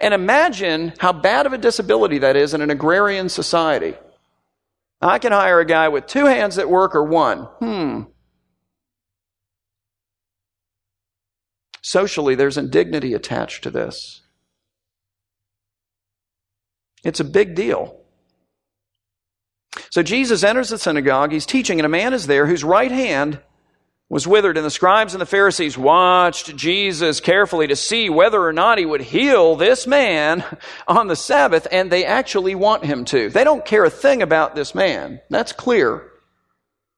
And 0.00 0.14
imagine 0.14 0.94
how 0.98 1.12
bad 1.12 1.44
of 1.44 1.52
a 1.52 1.58
disability 1.58 2.18
that 2.18 2.34
is 2.34 2.54
in 2.54 2.62
an 2.62 2.70
agrarian 2.70 3.28
society. 3.28 3.94
I 5.02 5.18
can 5.18 5.32
hire 5.32 5.60
a 5.60 5.66
guy 5.66 5.88
with 5.88 6.06
two 6.06 6.24
hands 6.24 6.56
at 6.56 6.70
work 6.70 6.94
or 6.94 7.04
one. 7.04 7.40
Hmm. 7.60 8.02
Socially, 11.82 12.34
there's 12.34 12.56
indignity 12.56 13.12
attached 13.12 13.64
to 13.64 13.70
this. 13.70 14.22
It's 17.04 17.20
a 17.20 17.24
big 17.24 17.54
deal. 17.54 18.00
So 19.90 20.02
Jesus 20.02 20.42
enters 20.42 20.70
the 20.70 20.78
synagogue, 20.78 21.32
he's 21.32 21.44
teaching, 21.44 21.78
and 21.78 21.86
a 21.86 21.90
man 21.90 22.14
is 22.14 22.28
there 22.28 22.46
whose 22.46 22.64
right 22.64 22.90
hand 22.90 23.40
was 24.12 24.26
withered, 24.26 24.58
and 24.58 24.66
the 24.66 24.70
scribes 24.70 25.14
and 25.14 25.22
the 25.22 25.26
Pharisees 25.26 25.78
watched 25.78 26.54
Jesus 26.54 27.18
carefully 27.18 27.68
to 27.68 27.74
see 27.74 28.10
whether 28.10 28.44
or 28.44 28.52
not 28.52 28.76
he 28.76 28.84
would 28.84 29.00
heal 29.00 29.56
this 29.56 29.86
man 29.86 30.44
on 30.86 31.06
the 31.06 31.16
Sabbath, 31.16 31.66
and 31.72 31.90
they 31.90 32.04
actually 32.04 32.54
want 32.54 32.84
him 32.84 33.06
to. 33.06 33.30
They 33.30 33.42
don't 33.42 33.64
care 33.64 33.86
a 33.86 33.90
thing 33.90 34.20
about 34.20 34.54
this 34.54 34.74
man. 34.74 35.22
That's 35.30 35.52
clear. 35.52 36.11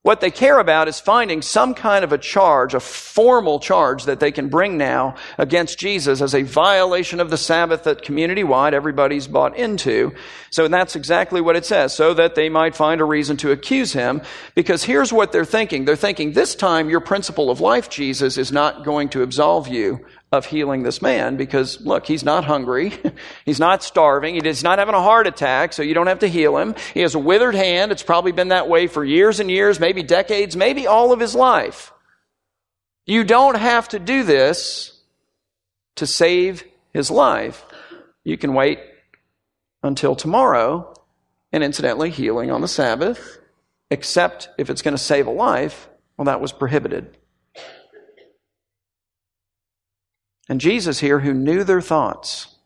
What 0.05 0.21
they 0.21 0.31
care 0.31 0.59
about 0.59 0.87
is 0.87 1.01
finding 1.01 1.41
some 1.41 1.73
kind 1.73 2.05
of 2.05 2.13
a 2.13 2.19
charge, 2.19 2.75
a 2.75 2.81
formal 2.81 3.59
charge 3.59 4.05
that 4.05 4.21
they 4.21 4.33
can 4.33 4.51
bring 4.51 4.77
now 4.77 5.15
against 5.39 5.79
Jesus 5.79 6.21
as 6.21 6.35
a 6.35 6.43
violation 6.43 7.21
of 7.21 7.31
the 7.31 7.39
Sabbath 7.39 7.85
that 7.85 8.03
community 8.03 8.45
wide 8.45 8.75
everybody's 8.75 9.27
bought 9.27 9.57
into. 9.57 10.13
So 10.51 10.69
that's 10.69 10.95
exactly 10.95 11.41
what 11.41 11.57
it 11.57 11.65
says, 11.65 11.95
so 11.95 12.13
that 12.13 12.35
they 12.35 12.51
might 12.51 12.77
find 12.77 13.01
a 13.01 13.05
reason 13.05 13.39
to 13.39 13.51
accuse 13.51 13.95
him. 13.95 14.21
Because 14.55 14.85
here's 14.85 15.11
what 15.11 15.33
they're 15.33 15.47
thinking. 15.47 15.87
They're 15.87 15.97
thinking, 15.97 16.33
this 16.33 16.55
time 16.55 16.91
your 16.91 17.01
principle 17.01 17.51
of 17.51 17.63
life, 17.63 17.89
Jesus, 17.89 18.37
is 18.37 18.53
not 18.53 18.85
going 18.85 19.09
to 19.09 19.23
absolve 19.23 19.69
you 19.69 20.05
of 20.35 20.47
healing 20.47 20.83
this 20.83 21.01
man 21.01 21.37
because 21.37 21.81
look, 21.81 22.07
he's 22.07 22.25
not 22.25 22.45
hungry. 22.45 22.93
he's 23.45 23.61
not 23.61 23.83
starving. 23.83 24.45
He's 24.45 24.63
not 24.63 24.79
having 24.79 24.95
a 24.95 25.03
heart 25.03 25.27
attack, 25.27 25.73
so 25.73 25.83
you 25.83 25.95
don't 25.95 26.09
have 26.09 26.19
to 26.21 26.29
heal 26.29 26.57
him. 26.59 26.75
He 26.93 27.01
has 27.01 27.15
a 27.15 27.19
withered 27.19 27.55
hand. 27.55 27.93
It's 27.93 28.03
probably 28.03 28.33
been 28.33 28.49
that 28.49 28.69
way 28.69 28.87
for 28.87 29.05
years 29.05 29.41
and 29.41 29.51
years, 29.51 29.81
maybe 29.81 30.03
decades, 30.03 30.57
maybe 30.57 30.87
all 30.87 31.13
of 31.13 31.21
his 31.21 31.35
life. 31.35 31.93
You 33.07 33.25
don't 33.25 33.57
have 33.57 33.89
to 33.89 33.99
do 33.99 34.25
this 34.25 35.01
to 35.97 36.07
save 36.07 36.65
his 36.93 37.11
life. 37.11 37.65
You 38.25 38.37
can 38.37 38.55
wait 38.55 38.81
until 39.83 40.17
tomorrow, 40.17 40.95
and 41.53 41.63
incidentally, 41.63 42.11
healing 42.11 42.51
on 42.51 42.63
the 42.63 42.69
Sabbath, 42.69 43.39
except 43.91 44.49
if 44.59 44.71
it's 44.71 44.83
going 44.83 44.97
to 44.97 45.03
save 45.03 45.27
a 45.27 45.31
life, 45.31 45.89
well, 46.17 46.25
that 46.25 46.41
was 46.41 46.53
prohibited. 46.53 47.17
And 50.49 50.61
Jesus 50.61 51.01
here, 51.01 51.21
who 51.21 51.33
knew 51.33 51.65
their 51.65 51.81
thoughts, 51.81 52.57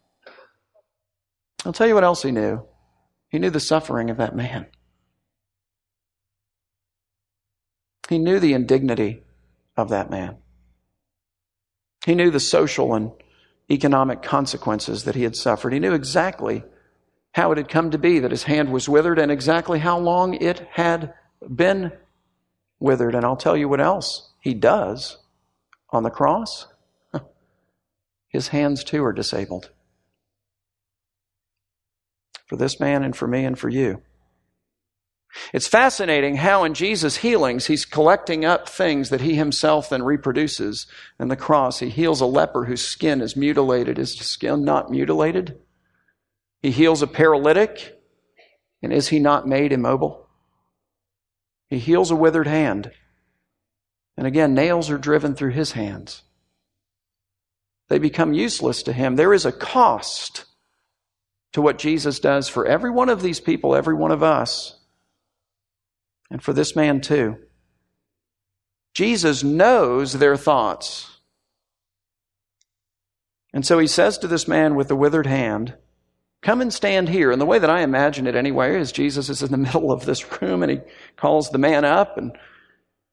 I'll 1.64 1.72
tell 1.72 1.86
you 1.86 1.94
what 1.94 2.04
else 2.04 2.22
he 2.22 2.32
knew. 2.32 2.64
He 3.28 3.38
knew 3.38 3.50
the 3.50 3.60
suffering 3.60 4.10
of 4.10 4.16
that 4.16 4.34
man. 4.34 4.66
He 8.08 8.18
knew 8.18 8.40
the 8.40 8.54
indignity 8.54 9.22
of 9.76 9.90
that 9.90 10.10
man. 10.10 10.38
He 12.06 12.14
knew 12.14 12.30
the 12.30 12.40
social 12.40 12.94
and 12.94 13.12
economic 13.70 14.22
consequences 14.22 15.04
that 15.04 15.14
he 15.14 15.24
had 15.24 15.36
suffered. 15.36 15.72
He 15.72 15.78
knew 15.78 15.92
exactly 15.92 16.64
how 17.32 17.52
it 17.52 17.58
had 17.58 17.68
come 17.68 17.90
to 17.90 17.98
be 17.98 18.18
that 18.20 18.30
his 18.30 18.44
hand 18.44 18.72
was 18.72 18.88
withered 18.88 19.18
and 19.18 19.30
exactly 19.30 19.78
how 19.78 19.98
long 19.98 20.34
it 20.34 20.66
had 20.72 21.12
been 21.54 21.92
withered. 22.80 23.14
And 23.14 23.24
I'll 23.24 23.36
tell 23.36 23.56
you 23.56 23.68
what 23.68 23.80
else 23.80 24.32
he 24.40 24.54
does 24.54 25.18
on 25.90 26.02
the 26.02 26.10
cross. 26.10 26.66
His 28.28 28.48
hands 28.48 28.84
too 28.84 29.04
are 29.04 29.12
disabled. 29.12 29.70
For 32.46 32.56
this 32.56 32.78
man 32.78 33.02
and 33.02 33.16
for 33.16 33.26
me 33.26 33.44
and 33.44 33.58
for 33.58 33.68
you. 33.68 34.02
It's 35.52 35.66
fascinating 35.66 36.36
how 36.36 36.64
in 36.64 36.74
Jesus' 36.74 37.18
healings, 37.18 37.66
he's 37.66 37.84
collecting 37.84 38.44
up 38.44 38.68
things 38.68 39.10
that 39.10 39.20
he 39.20 39.34
himself 39.34 39.90
then 39.90 40.02
reproduces 40.02 40.86
in 41.20 41.28
the 41.28 41.36
cross. 41.36 41.80
He 41.80 41.90
heals 41.90 42.20
a 42.20 42.26
leper 42.26 42.64
whose 42.64 42.84
skin 42.84 43.20
is 43.20 43.36
mutilated. 43.36 43.98
Is 43.98 44.16
his 44.18 44.26
skin 44.26 44.64
not 44.64 44.90
mutilated? 44.90 45.58
He 46.62 46.70
heals 46.70 47.02
a 47.02 47.06
paralytic, 47.06 48.00
and 48.82 48.92
is 48.92 49.08
he 49.08 49.18
not 49.18 49.46
made 49.46 49.72
immobile? 49.72 50.26
He 51.68 51.78
heals 51.78 52.10
a 52.10 52.16
withered 52.16 52.46
hand. 52.46 52.90
And 54.16 54.26
again, 54.26 54.54
nails 54.54 54.90
are 54.90 54.98
driven 54.98 55.34
through 55.34 55.52
his 55.52 55.72
hands 55.72 56.22
they 57.88 57.98
become 57.98 58.33
useless 58.33 58.83
to 58.85 58.92
him. 58.92 59.16
There 59.16 59.33
is 59.33 59.46
a 59.46 59.53
cost 59.53 60.44
to 61.53 61.62
what 61.62 61.79
Jesus 61.79 62.20
does 62.20 62.48
for 62.48 62.66
every 62.66 62.90
one 62.90 63.09
of 63.09 63.22
these 63.22 63.40
people, 63.40 63.74
every 63.74 63.94
one 63.94 64.12
of 64.12 64.22
us, 64.22 64.79
and 66.31 66.42
for 66.42 66.53
this 66.53 66.77
man 66.77 67.01
too. 67.01 67.38
Jesus 68.94 69.42
knows 69.42 70.12
their 70.12 70.37
thoughts. 70.37 71.18
And 73.55 73.64
so 73.64 73.79
he 73.79 73.87
says 73.87 74.18
to 74.18 74.29
this 74.29 74.46
man 74.46 74.74
with 74.74 74.88
the 74.88 74.96
withered 74.96 75.27
hand, 75.27 75.74
Come 76.40 76.61
and 76.61 76.72
stand 76.72 77.09
here. 77.09 77.33
And 77.33 77.40
the 77.40 77.46
way 77.46 77.59
that 77.59 77.70
I 77.70 77.81
imagine 77.81 78.27
it 78.27 78.37
anyway 78.37 78.79
is 78.79 78.92
Jesus 78.92 79.29
is 79.29 79.42
in 79.42 79.51
the 79.51 79.57
middle 79.57 79.90
of 79.90 80.05
this 80.05 80.40
room 80.40 80.62
and 80.62 80.70
he 80.70 80.81
calls 81.16 81.51
the 81.51 81.59
man 81.59 81.85
up, 81.85 82.18
and 82.18 82.37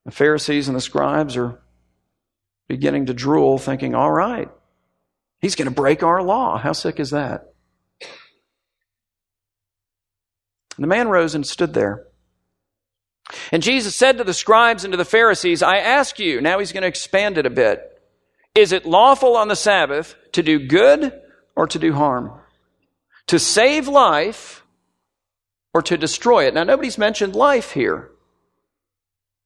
the 0.06 0.12
Pharisees 0.12 0.68
and 0.68 0.76
the 0.76 0.82
scribes 0.82 1.38
are 1.38 1.60
beginning 2.68 3.08
to 3.08 3.14
drool, 3.14 3.58
thinking, 3.58 3.96
All 3.96 4.12
right, 4.12 4.50
He's 5.46 5.54
going 5.54 5.68
to 5.68 5.76
break 5.76 6.02
our 6.02 6.24
law. 6.24 6.58
How 6.58 6.72
sick 6.72 7.00
is 7.00 7.12
that? 7.12 7.54
And 10.76 10.84
the 10.84 10.88
man 10.88 11.08
rose 11.08 11.36
and 11.36 11.46
stood 11.46 11.76
there. 11.76 12.08
And 13.52 13.62
Jesus 13.62 13.94
said 13.94 14.18
to 14.18 14.24
the 14.24 14.34
scribes 14.34 14.84
and 14.84 14.92
to 14.92 14.98
the 14.98 15.06
Pharisees, 15.06 15.62
I 15.62 15.78
ask 15.78 16.18
you, 16.18 16.42
now 16.42 16.58
he's 16.58 16.72
going 16.72 16.82
to 16.82 16.88
expand 16.88 17.38
it 17.38 17.46
a 17.46 17.52
bit, 17.52 17.80
is 18.56 18.72
it 18.72 18.88
lawful 18.88 19.38
on 19.38 19.48
the 19.48 19.56
Sabbath 19.56 20.16
to 20.32 20.42
do 20.42 20.58
good 20.58 21.14
or 21.56 21.68
to 21.68 21.78
do 21.78 21.94
harm? 21.94 22.32
To 23.28 23.38
save 23.38 23.88
life 23.88 24.66
or 25.76 25.84
to 25.84 25.96
destroy 25.96 26.48
it? 26.48 26.56
Now, 26.56 26.64
nobody's 26.64 26.98
mentioned 26.98 27.36
life 27.36 27.70
here. 27.70 28.10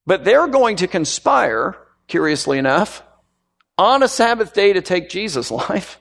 But 0.05 0.23
they're 0.23 0.47
going 0.47 0.77
to 0.77 0.87
conspire, 0.87 1.75
curiously 2.07 2.57
enough, 2.57 3.03
on 3.79 4.03
a 4.03 4.09
Sabbath 4.09 4.53
day 4.53 4.73
to 4.73 4.81
take 4.81 5.09
Jesus' 5.09 5.49
life. 5.69 5.99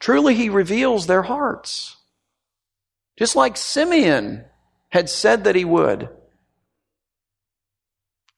Truly, 0.00 0.34
he 0.34 0.48
reveals 0.48 1.06
their 1.06 1.22
hearts. 1.22 1.96
Just 3.16 3.36
like 3.36 3.56
Simeon 3.56 4.44
had 4.88 5.08
said 5.08 5.44
that 5.44 5.54
he 5.54 5.64
would 5.64 6.10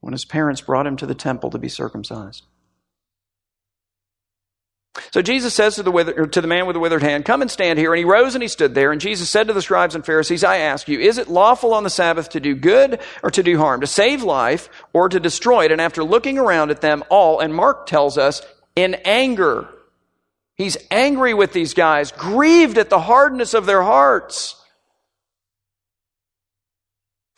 when 0.00 0.12
his 0.12 0.24
parents 0.24 0.60
brought 0.60 0.86
him 0.86 0.96
to 0.96 1.06
the 1.06 1.14
temple 1.14 1.50
to 1.50 1.58
be 1.58 1.68
circumcised. 1.68 2.46
So 5.12 5.22
Jesus 5.22 5.54
says 5.54 5.76
to 5.76 5.82
the, 5.82 5.90
wither, 5.90 6.26
to 6.26 6.40
the 6.40 6.46
man 6.46 6.66
with 6.66 6.74
the 6.74 6.80
withered 6.80 7.02
hand, 7.02 7.24
Come 7.24 7.42
and 7.42 7.50
stand 7.50 7.78
here. 7.78 7.92
And 7.92 7.98
he 7.98 8.04
rose 8.04 8.34
and 8.34 8.42
he 8.42 8.48
stood 8.48 8.74
there. 8.74 8.92
And 8.92 9.00
Jesus 9.00 9.30
said 9.30 9.48
to 9.48 9.52
the 9.52 9.62
scribes 9.62 9.94
and 9.94 10.04
Pharisees, 10.04 10.44
I 10.44 10.58
ask 10.58 10.88
you, 10.88 10.98
is 10.98 11.18
it 11.18 11.28
lawful 11.28 11.74
on 11.74 11.84
the 11.84 11.90
Sabbath 11.90 12.30
to 12.30 12.40
do 12.40 12.54
good 12.54 13.00
or 13.22 13.30
to 13.30 13.42
do 13.42 13.58
harm, 13.58 13.80
to 13.80 13.86
save 13.86 14.22
life 14.22 14.68
or 14.92 15.08
to 15.08 15.20
destroy 15.20 15.64
it? 15.64 15.72
And 15.72 15.80
after 15.80 16.04
looking 16.04 16.38
around 16.38 16.70
at 16.70 16.80
them 16.80 17.04
all, 17.10 17.40
and 17.40 17.54
Mark 17.54 17.86
tells 17.86 18.18
us, 18.18 18.42
in 18.76 18.94
anger, 19.04 19.68
he's 20.56 20.76
angry 20.90 21.34
with 21.34 21.52
these 21.52 21.74
guys, 21.74 22.12
grieved 22.12 22.78
at 22.78 22.90
the 22.90 23.00
hardness 23.00 23.54
of 23.54 23.66
their 23.66 23.82
hearts. 23.82 24.54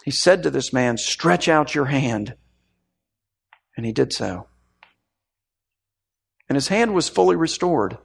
He 0.05 0.11
said 0.11 0.43
to 0.43 0.51
this 0.51 0.73
man, 0.73 0.97
Stretch 0.97 1.49
out 1.49 1.75
your 1.75 1.87
hand. 1.87 2.35
And 3.77 3.87
he 3.87 3.93
did 3.93 4.13
so 4.13 4.50
and 6.51 6.57
his 6.57 6.69
hand 6.69 6.95
was 6.95 7.09
fully 7.09 7.37
restored. 7.37 7.97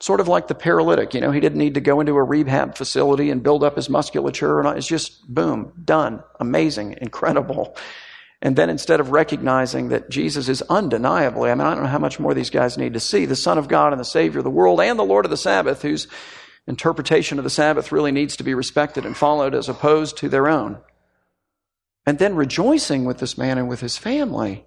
Sort 0.00 0.20
of 0.20 0.28
like 0.28 0.48
the 0.48 0.54
paralytic, 0.54 1.14
you 1.14 1.20
know, 1.22 1.30
he 1.30 1.40
didn't 1.40 1.58
need 1.58 1.74
to 1.74 1.80
go 1.80 2.00
into 2.00 2.14
a 2.14 2.22
rehab 2.22 2.76
facility 2.76 3.30
and 3.30 3.42
build 3.42 3.64
up 3.64 3.76
his 3.76 3.88
musculature. 3.88 4.60
And 4.60 4.76
it's 4.76 4.86
just 4.86 5.26
boom, 5.32 5.72
done, 5.82 6.22
amazing, 6.38 6.98
incredible. 7.00 7.74
And 8.42 8.54
then 8.54 8.68
instead 8.68 9.00
of 9.00 9.12
recognizing 9.12 9.88
that 9.88 10.10
Jesus 10.10 10.50
is 10.50 10.60
undeniably, 10.62 11.50
I 11.50 11.54
mean, 11.54 11.66
I 11.66 11.74
don't 11.74 11.84
know 11.84 11.88
how 11.88 11.98
much 11.98 12.20
more 12.20 12.34
these 12.34 12.50
guys 12.50 12.76
need 12.76 12.92
to 12.94 13.00
see, 13.00 13.24
the 13.24 13.34
Son 13.34 13.56
of 13.56 13.68
God 13.68 13.92
and 13.92 14.00
the 14.00 14.04
Savior 14.04 14.40
of 14.40 14.44
the 14.44 14.50
world 14.50 14.80
and 14.80 14.98
the 14.98 15.04
Lord 15.04 15.24
of 15.24 15.30
the 15.30 15.36
Sabbath, 15.38 15.80
whose 15.80 16.08
interpretation 16.66 17.38
of 17.38 17.44
the 17.44 17.50
Sabbath 17.50 17.92
really 17.92 18.12
needs 18.12 18.36
to 18.36 18.44
be 18.44 18.52
respected 18.52 19.06
and 19.06 19.16
followed 19.16 19.54
as 19.54 19.70
opposed 19.70 20.18
to 20.18 20.28
their 20.28 20.48
own. 20.48 20.80
And 22.04 22.18
then 22.18 22.36
rejoicing 22.36 23.06
with 23.06 23.20
this 23.20 23.38
man 23.38 23.56
and 23.56 23.70
with 23.70 23.80
his 23.80 23.96
family. 23.96 24.66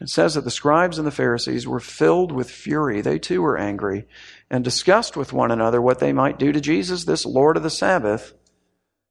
It 0.00 0.08
says 0.08 0.34
that 0.34 0.44
the 0.44 0.50
scribes 0.50 0.96
and 0.96 1.06
the 1.06 1.12
Pharisees 1.12 1.68
were 1.68 1.80
filled 1.80 2.32
with 2.32 2.50
fury. 2.50 3.02
They 3.02 3.18
too 3.18 3.42
were 3.42 3.58
angry 3.58 4.06
and 4.48 4.64
discussed 4.64 5.14
with 5.14 5.32
one 5.32 5.50
another 5.50 5.80
what 5.80 5.98
they 5.98 6.12
might 6.12 6.38
do 6.38 6.52
to 6.52 6.60
Jesus, 6.60 7.04
this 7.04 7.26
Lord 7.26 7.58
of 7.58 7.62
the 7.62 7.68
Sabbath, 7.70 8.32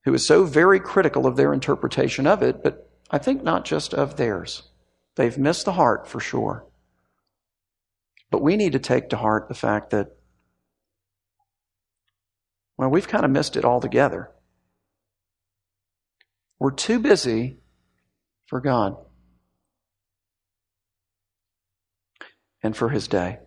who 0.06 0.13
is 0.15 0.25
so 0.25 0.45
very 0.45 0.80
critical 0.80 1.28
of 1.28 1.36
their 1.36 1.54
interpretation 1.54 2.25
of 2.25 2.41
it, 2.41 2.63
but 2.63 2.89
I 3.12 3.19
think 3.19 3.43
not 3.43 3.65
just 3.65 3.93
of 3.93 4.17
theirs. 4.17 4.63
They've 5.15 5.38
missed 5.38 5.65
the 5.65 5.73
heart 5.73 6.08
for 6.08 6.19
sure. 6.19 6.65
But 8.32 8.41
we 8.41 8.58
need 8.58 8.73
to 8.73 8.80
take 8.80 9.10
to 9.10 9.17
heart 9.17 9.47
the 9.47 9.54
fact 9.54 9.91
that, 9.91 10.15
well, 12.78 12.89
we've 12.89 13.08
kind 13.08 13.25
of 13.25 13.32
missed 13.32 13.58
it 13.58 13.65
altogether. 13.65 14.32
We're 16.58 16.71
too 16.71 16.99
busy 16.99 17.58
for 18.47 18.60
God. 18.60 18.97
And 22.63 22.76
for 22.76 22.89
his 22.89 23.08
day. 23.08 23.39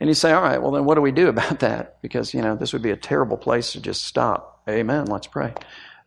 And 0.00 0.08
you 0.08 0.14
say, 0.14 0.32
all 0.32 0.42
right, 0.42 0.60
well, 0.60 0.72
then 0.72 0.84
what 0.84 0.96
do 0.96 1.00
we 1.00 1.12
do 1.12 1.28
about 1.28 1.60
that? 1.60 2.00
Because, 2.02 2.34
you 2.34 2.42
know, 2.42 2.56
this 2.56 2.72
would 2.72 2.82
be 2.82 2.90
a 2.90 2.96
terrible 2.96 3.36
place 3.36 3.72
to 3.72 3.80
just 3.80 4.04
stop. 4.04 4.62
Amen. 4.68 5.06
Let's 5.06 5.26
pray. 5.26 5.54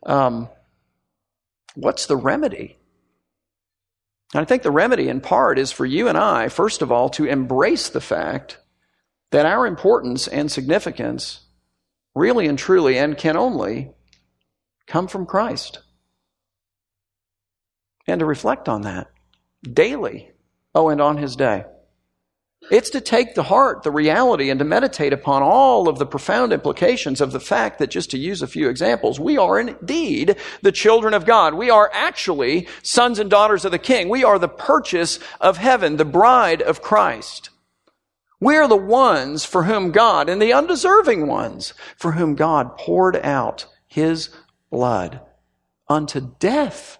Um, 0.04 0.48
what's 1.74 2.06
the 2.06 2.16
remedy? 2.16 2.78
And 4.34 4.42
I 4.42 4.44
think 4.44 4.62
the 4.62 4.70
remedy, 4.70 5.08
in 5.08 5.20
part, 5.20 5.58
is 5.58 5.72
for 5.72 5.86
you 5.86 6.08
and 6.08 6.18
I, 6.18 6.48
first 6.48 6.82
of 6.82 6.90
all, 6.90 7.08
to 7.10 7.24
embrace 7.24 7.88
the 7.88 8.00
fact 8.00 8.58
that 9.30 9.46
our 9.46 9.66
importance 9.66 10.26
and 10.28 10.50
significance 10.50 11.40
really 12.14 12.46
and 12.46 12.58
truly 12.58 12.98
and 12.98 13.16
can 13.16 13.36
only 13.36 13.92
come 14.86 15.06
from 15.06 15.26
Christ. 15.26 15.80
And 18.08 18.20
to 18.20 18.26
reflect 18.26 18.68
on 18.68 18.82
that 18.82 19.10
daily. 19.62 20.30
Oh, 20.76 20.90
and 20.90 21.00
on 21.00 21.16
his 21.16 21.36
day. 21.36 21.64
It's 22.70 22.90
to 22.90 23.00
take 23.00 23.34
the 23.34 23.44
heart, 23.44 23.82
the 23.82 23.90
reality, 23.90 24.50
and 24.50 24.58
to 24.58 24.64
meditate 24.64 25.14
upon 25.14 25.42
all 25.42 25.88
of 25.88 25.98
the 25.98 26.04
profound 26.04 26.52
implications 26.52 27.22
of 27.22 27.32
the 27.32 27.40
fact 27.40 27.78
that, 27.78 27.90
just 27.90 28.10
to 28.10 28.18
use 28.18 28.42
a 28.42 28.46
few 28.46 28.68
examples, 28.68 29.18
we 29.18 29.38
are 29.38 29.58
indeed 29.58 30.36
the 30.60 30.72
children 30.72 31.14
of 31.14 31.24
God. 31.24 31.54
We 31.54 31.70
are 31.70 31.90
actually 31.94 32.68
sons 32.82 33.18
and 33.18 33.30
daughters 33.30 33.64
of 33.64 33.72
the 33.72 33.78
King. 33.78 34.10
We 34.10 34.22
are 34.22 34.38
the 34.38 34.48
purchase 34.48 35.18
of 35.40 35.56
heaven, 35.56 35.96
the 35.96 36.04
bride 36.04 36.60
of 36.60 36.82
Christ. 36.82 37.48
We 38.38 38.56
are 38.56 38.68
the 38.68 38.76
ones 38.76 39.46
for 39.46 39.62
whom 39.62 39.92
God, 39.92 40.28
and 40.28 40.42
the 40.42 40.52
undeserving 40.52 41.26
ones, 41.26 41.72
for 41.96 42.12
whom 42.12 42.34
God 42.34 42.76
poured 42.76 43.16
out 43.16 43.64
his 43.86 44.28
blood 44.70 45.20
unto 45.88 46.34
death 46.38 46.98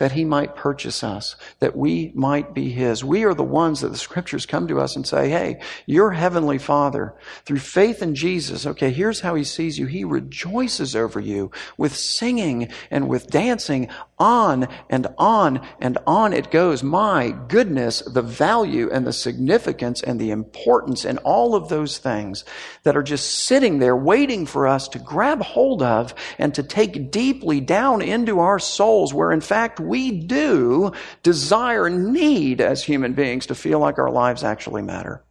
that 0.00 0.12
he 0.12 0.24
might 0.24 0.56
purchase 0.56 1.04
us, 1.04 1.36
that 1.58 1.76
we 1.76 2.10
might 2.14 2.54
be 2.54 2.70
his. 2.70 3.04
We 3.04 3.24
are 3.24 3.34
the 3.34 3.42
ones 3.42 3.82
that 3.82 3.90
the 3.90 3.98
scriptures 3.98 4.46
come 4.46 4.66
to 4.68 4.80
us 4.80 4.96
and 4.96 5.06
say, 5.06 5.28
hey, 5.28 5.60
your 5.84 6.12
heavenly 6.12 6.56
father, 6.56 7.14
through 7.44 7.58
faith 7.58 8.00
in 8.00 8.14
Jesus, 8.14 8.64
okay, 8.64 8.90
here's 8.90 9.20
how 9.20 9.34
he 9.34 9.44
sees 9.44 9.78
you. 9.78 9.84
He 9.84 10.04
rejoices 10.04 10.96
over 10.96 11.20
you 11.20 11.50
with 11.76 11.94
singing 11.94 12.70
and 12.90 13.08
with 13.08 13.26
dancing 13.26 13.90
on 14.18 14.68
and 14.88 15.06
on 15.18 15.66
and 15.80 15.98
on 16.06 16.32
it 16.32 16.50
goes. 16.50 16.82
My 16.82 17.36
goodness, 17.48 18.00
the 18.00 18.22
value 18.22 18.88
and 18.90 19.06
the 19.06 19.12
significance 19.12 20.02
and 20.02 20.18
the 20.18 20.30
importance 20.30 21.04
and 21.04 21.18
all 21.18 21.54
of 21.54 21.68
those 21.68 21.98
things 21.98 22.44
that 22.84 22.96
are 22.96 23.02
just 23.02 23.30
sitting 23.30 23.80
there 23.80 23.96
waiting 23.96 24.46
for 24.46 24.66
us 24.66 24.88
to 24.88 24.98
grab 24.98 25.42
hold 25.42 25.82
of 25.82 26.14
and 26.38 26.54
to 26.54 26.62
take 26.62 27.10
deeply 27.10 27.60
down 27.60 28.00
into 28.00 28.40
our 28.40 28.58
souls 28.58 29.12
where 29.12 29.32
in 29.32 29.40
fact 29.40 29.80
we 29.90 30.10
do 30.12 30.92
desire 31.22 31.90
need 31.90 32.62
as 32.62 32.82
human 32.82 33.12
beings 33.12 33.46
to 33.46 33.54
feel 33.54 33.78
like 33.78 33.98
our 33.98 34.10
lives 34.10 34.42
actually 34.42 34.82
matter. 34.82 35.22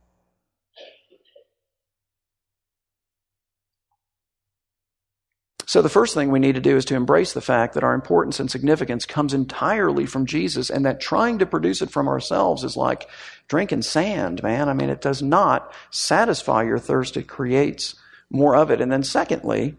So, 5.69 5.83
the 5.83 5.87
first 5.87 6.15
thing 6.15 6.31
we 6.31 6.39
need 6.39 6.55
to 6.55 6.61
do 6.61 6.77
is 6.77 6.85
to 6.85 6.95
embrace 6.95 7.33
the 7.33 7.41
fact 7.41 7.75
that 7.75 7.83
our 7.83 7.93
importance 7.93 8.39
and 8.39 8.49
significance 8.49 9.05
comes 9.05 9.35
entirely 9.35 10.07
from 10.07 10.25
Jesus, 10.25 10.71
and 10.71 10.83
that 10.83 10.99
trying 10.99 11.37
to 11.37 11.45
produce 11.45 11.83
it 11.83 11.91
from 11.91 12.07
ourselves 12.07 12.63
is 12.63 12.75
like 12.75 13.07
drinking 13.47 13.83
sand, 13.83 14.41
man. 14.41 14.67
I 14.67 14.73
mean, 14.73 14.89
it 14.89 14.99
does 14.99 15.21
not 15.21 15.71
satisfy 15.91 16.63
your 16.63 16.79
thirst, 16.79 17.17
it 17.17 17.27
creates 17.27 17.93
more 18.31 18.55
of 18.55 18.71
it. 18.71 18.81
And 18.81 18.91
then, 18.91 19.03
secondly, 19.03 19.75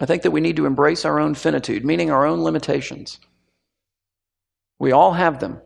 I 0.00 0.06
think 0.06 0.22
that 0.22 0.30
we 0.30 0.40
need 0.40 0.56
to 0.56 0.64
embrace 0.64 1.04
our 1.04 1.20
own 1.20 1.34
finitude, 1.34 1.84
meaning 1.84 2.10
our 2.10 2.24
own 2.24 2.40
limitations. 2.40 3.20
We 4.78 4.92
all 4.92 5.12
have 5.12 5.40
them, 5.40 5.60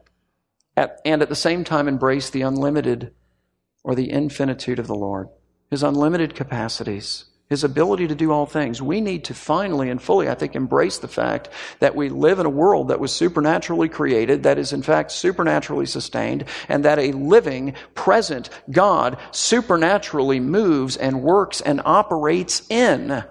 at, 0.77 1.01
and 1.05 1.22
at 1.22 1.29
the 1.29 1.35
same 1.35 1.64
time 1.64 1.88
embrace 1.88 2.31
the 2.31 2.42
unlimited 2.42 3.12
or 3.85 3.94
the 3.94 4.11
infinitude 4.11 4.79
of 4.79 4.87
the 4.87 4.94
Lord, 4.94 5.29
His 5.70 5.83
unlimited 5.83 6.35
capacities 6.35 7.27
his 7.53 7.64
ability 7.64 8.09
to 8.09 8.14
do 8.14 8.33
all 8.33 8.46
things. 8.46 8.81
We 8.81 9.03
need 9.03 9.25
to 9.25 9.35
finally 9.35 9.90
and 9.90 10.01
fully, 10.01 10.27
I 10.27 10.35
think, 10.35 10.57
embrace 10.57 10.96
the 10.96 11.07
fact 11.07 11.51
that 11.81 11.94
we 11.94 12.09
live 12.09 12.38
in 12.38 12.46
a 12.46 12.51
world 12.51 12.88
that 12.88 12.98
was 12.98 13.12
supernaturally 13.12 13.90
created, 13.90 14.44
that 14.44 14.57
is 14.57 14.72
in 14.72 14.81
fact 14.81 15.12
supernaturally 15.12 15.85
sustained, 15.85 16.46
and 16.70 16.83
that 16.87 16.98
a 16.98 17.12
living, 17.12 17.75
present 17.94 18.48
God 18.70 19.18
supernaturally 19.33 20.40
moves 20.40 20.96
and 20.96 21.22
works 21.22 21.61
and 21.61 21.83
operates 21.85 22.62
in. 22.70 23.22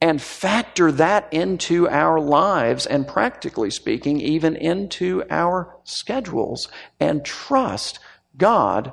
And 0.00 0.20
factor 0.20 0.92
that 0.92 1.32
into 1.32 1.88
our 1.88 2.20
lives 2.20 2.84
and 2.84 3.08
practically 3.08 3.70
speaking, 3.70 4.20
even 4.20 4.54
into 4.54 5.24
our 5.30 5.76
schedules 5.84 6.68
and 7.00 7.24
trust 7.24 7.98
God 8.36 8.92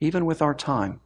even 0.00 0.24
with 0.26 0.42
our 0.42 0.54
time. 0.54 1.00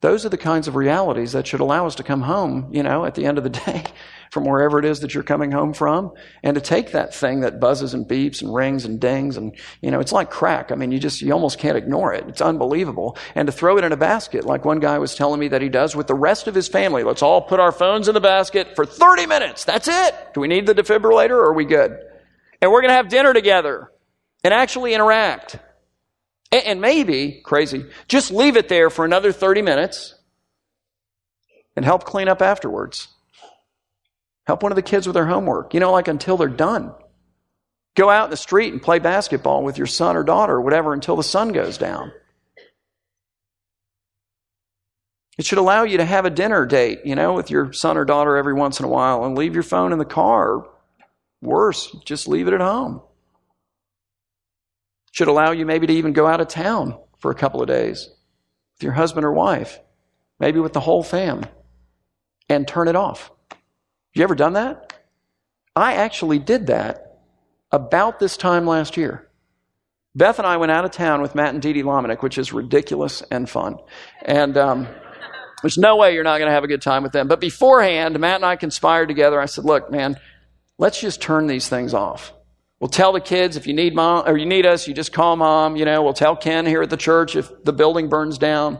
Those 0.00 0.24
are 0.24 0.30
the 0.30 0.38
kinds 0.38 0.66
of 0.66 0.76
realities 0.76 1.32
that 1.32 1.46
should 1.46 1.60
allow 1.60 1.86
us 1.86 1.96
to 1.96 2.02
come 2.02 2.22
home, 2.22 2.70
you 2.72 2.82
know, 2.82 3.04
at 3.04 3.14
the 3.14 3.26
end 3.26 3.36
of 3.36 3.44
the 3.44 3.50
day 3.66 3.84
from 4.30 4.44
wherever 4.44 4.78
it 4.78 4.84
is 4.86 5.00
that 5.00 5.12
you're 5.12 5.22
coming 5.22 5.50
home 5.50 5.74
from 5.74 6.12
and 6.42 6.54
to 6.54 6.60
take 6.60 6.92
that 6.92 7.14
thing 7.14 7.40
that 7.40 7.60
buzzes 7.60 7.92
and 7.92 8.06
beeps 8.06 8.40
and 8.40 8.54
rings 8.54 8.86
and 8.86 8.98
dings 8.98 9.36
and, 9.36 9.54
you 9.82 9.90
know, 9.90 10.00
it's 10.00 10.12
like 10.12 10.30
crack. 10.30 10.72
I 10.72 10.74
mean, 10.74 10.90
you 10.90 10.98
just, 10.98 11.20
you 11.20 11.32
almost 11.32 11.58
can't 11.58 11.76
ignore 11.76 12.14
it. 12.14 12.24
It's 12.28 12.40
unbelievable. 12.40 13.18
And 13.34 13.46
to 13.46 13.52
throw 13.52 13.76
it 13.76 13.84
in 13.84 13.92
a 13.92 13.96
basket 13.96 14.46
like 14.46 14.64
one 14.64 14.80
guy 14.80 14.98
was 14.98 15.14
telling 15.14 15.38
me 15.38 15.48
that 15.48 15.60
he 15.60 15.68
does 15.68 15.94
with 15.94 16.06
the 16.06 16.14
rest 16.14 16.46
of 16.46 16.54
his 16.54 16.68
family. 16.68 17.02
Let's 17.02 17.22
all 17.22 17.42
put 17.42 17.60
our 17.60 17.72
phones 17.72 18.08
in 18.08 18.14
the 18.14 18.20
basket 18.20 18.74
for 18.76 18.86
30 18.86 19.26
minutes. 19.26 19.64
That's 19.64 19.88
it. 19.88 20.14
Do 20.32 20.40
we 20.40 20.48
need 20.48 20.64
the 20.64 20.74
defibrillator 20.74 21.30
or 21.30 21.48
are 21.48 21.54
we 21.54 21.66
good? 21.66 21.98
And 22.62 22.70
we're 22.70 22.80
going 22.80 22.90
to 22.90 22.96
have 22.96 23.08
dinner 23.08 23.34
together 23.34 23.90
and 24.42 24.54
actually 24.54 24.94
interact. 24.94 25.58
And 26.52 26.80
maybe, 26.80 27.40
crazy, 27.44 27.86
just 28.08 28.32
leave 28.32 28.56
it 28.56 28.68
there 28.68 28.90
for 28.90 29.04
another 29.04 29.30
30 29.30 29.62
minutes 29.62 30.14
and 31.76 31.84
help 31.84 32.04
clean 32.04 32.28
up 32.28 32.42
afterwards. 32.42 33.08
Help 34.46 34.62
one 34.62 34.72
of 34.72 34.76
the 34.76 34.82
kids 34.82 35.06
with 35.06 35.14
their 35.14 35.26
homework, 35.26 35.74
you 35.74 35.80
know, 35.80 35.92
like 35.92 36.08
until 36.08 36.36
they're 36.36 36.48
done. 36.48 36.92
Go 37.94 38.10
out 38.10 38.24
in 38.24 38.30
the 38.30 38.36
street 38.36 38.72
and 38.72 38.82
play 38.82 38.98
basketball 38.98 39.62
with 39.62 39.78
your 39.78 39.86
son 39.86 40.16
or 40.16 40.24
daughter 40.24 40.54
or 40.54 40.60
whatever 40.60 40.92
until 40.92 41.14
the 41.16 41.22
sun 41.22 41.52
goes 41.52 41.78
down. 41.78 42.12
It 45.38 45.46
should 45.46 45.58
allow 45.58 45.84
you 45.84 45.98
to 45.98 46.04
have 46.04 46.24
a 46.24 46.30
dinner 46.30 46.66
date, 46.66 47.00
you 47.04 47.14
know, 47.14 47.32
with 47.32 47.50
your 47.50 47.72
son 47.72 47.96
or 47.96 48.04
daughter 48.04 48.36
every 48.36 48.54
once 48.54 48.78
in 48.78 48.84
a 48.84 48.88
while 48.88 49.24
and 49.24 49.38
leave 49.38 49.54
your 49.54 49.62
phone 49.62 49.92
in 49.92 49.98
the 49.98 50.04
car. 50.04 50.66
Worse, 51.40 51.94
just 52.04 52.28
leave 52.28 52.48
it 52.48 52.54
at 52.54 52.60
home. 52.60 53.02
Should 55.12 55.28
allow 55.28 55.50
you 55.50 55.66
maybe 55.66 55.86
to 55.86 55.92
even 55.92 56.12
go 56.12 56.26
out 56.26 56.40
of 56.40 56.48
town 56.48 56.98
for 57.18 57.30
a 57.30 57.34
couple 57.34 57.60
of 57.60 57.68
days 57.68 58.08
with 58.74 58.82
your 58.84 58.92
husband 58.92 59.24
or 59.26 59.32
wife, 59.32 59.80
maybe 60.38 60.60
with 60.60 60.72
the 60.72 60.80
whole 60.80 61.02
fam, 61.02 61.44
and 62.48 62.66
turn 62.66 62.88
it 62.88 62.96
off. 62.96 63.30
You 64.14 64.22
ever 64.22 64.34
done 64.34 64.54
that? 64.54 64.92
I 65.74 65.94
actually 65.94 66.38
did 66.38 66.68
that 66.68 67.18
about 67.70 68.18
this 68.18 68.36
time 68.36 68.66
last 68.66 68.96
year. 68.96 69.28
Beth 70.14 70.38
and 70.38 70.46
I 70.46 70.56
went 70.56 70.72
out 70.72 70.84
of 70.84 70.90
town 70.90 71.22
with 71.22 71.36
Matt 71.36 71.54
and 71.54 71.62
Dee 71.62 71.72
Dee 71.72 71.82
Lomenick, 71.84 72.22
which 72.22 72.38
is 72.38 72.52
ridiculous 72.52 73.22
and 73.30 73.48
fun. 73.48 73.78
And 74.22 74.56
um, 74.56 74.88
there's 75.62 75.78
no 75.78 75.96
way 75.96 76.14
you're 76.14 76.24
not 76.24 76.38
going 76.38 76.48
to 76.48 76.54
have 76.54 76.64
a 76.64 76.68
good 76.68 76.82
time 76.82 77.04
with 77.04 77.12
them. 77.12 77.28
But 77.28 77.40
beforehand, 77.40 78.18
Matt 78.18 78.36
and 78.36 78.44
I 78.44 78.56
conspired 78.56 79.06
together. 79.06 79.40
I 79.40 79.46
said, 79.46 79.64
look, 79.64 79.90
man, 79.90 80.16
let's 80.78 81.00
just 81.00 81.22
turn 81.22 81.46
these 81.46 81.68
things 81.68 81.94
off. 81.94 82.32
We'll 82.80 82.88
tell 82.88 83.12
the 83.12 83.20
kids 83.20 83.56
if 83.56 83.66
you 83.66 83.74
need 83.74 83.94
mom 83.94 84.26
or 84.26 84.38
you 84.38 84.46
need 84.46 84.64
us, 84.64 84.88
you 84.88 84.94
just 84.94 85.12
call 85.12 85.36
mom. 85.36 85.76
You 85.76 85.84
know, 85.84 86.02
we'll 86.02 86.14
tell 86.14 86.34
Ken 86.34 86.64
here 86.64 86.80
at 86.80 86.88
the 86.88 86.96
church 86.96 87.36
if 87.36 87.62
the 87.62 87.74
building 87.74 88.08
burns 88.08 88.38
down. 88.38 88.78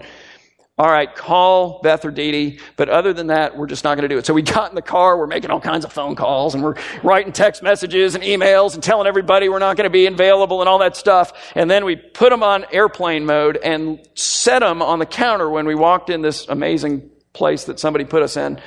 All 0.78 0.90
right, 0.90 1.14
call 1.14 1.80
Beth 1.82 2.06
or 2.06 2.10
Dee 2.10 2.32
Dee. 2.32 2.60
But 2.76 2.88
other 2.88 3.12
than 3.12 3.26
that, 3.26 3.58
we're 3.58 3.66
just 3.66 3.84
not 3.84 3.96
going 3.96 4.08
to 4.08 4.14
do 4.14 4.16
it. 4.16 4.24
So 4.24 4.32
we 4.32 4.40
got 4.40 4.70
in 4.70 4.74
the 4.74 4.80
car. 4.80 5.18
We're 5.18 5.26
making 5.26 5.50
all 5.50 5.60
kinds 5.60 5.84
of 5.84 5.92
phone 5.92 6.16
calls 6.16 6.54
and 6.54 6.64
we're 6.64 6.76
writing 7.02 7.34
text 7.34 7.62
messages 7.62 8.14
and 8.14 8.24
emails 8.24 8.72
and 8.72 8.82
telling 8.82 9.06
everybody 9.06 9.50
we're 9.50 9.58
not 9.58 9.76
going 9.76 9.84
to 9.84 9.90
be 9.90 10.06
available 10.06 10.60
and 10.60 10.68
all 10.70 10.78
that 10.78 10.96
stuff. 10.96 11.52
And 11.54 11.70
then 11.70 11.84
we 11.84 11.96
put 11.96 12.30
them 12.30 12.42
on 12.42 12.64
airplane 12.72 13.26
mode 13.26 13.58
and 13.58 14.00
set 14.14 14.60
them 14.60 14.80
on 14.80 14.98
the 14.98 15.04
counter 15.04 15.50
when 15.50 15.66
we 15.66 15.74
walked 15.74 16.08
in 16.08 16.22
this 16.22 16.48
amazing 16.48 17.10
place 17.34 17.64
that 17.64 17.78
somebody 17.78 18.06
put 18.06 18.22
us 18.22 18.38
in. 18.38 18.58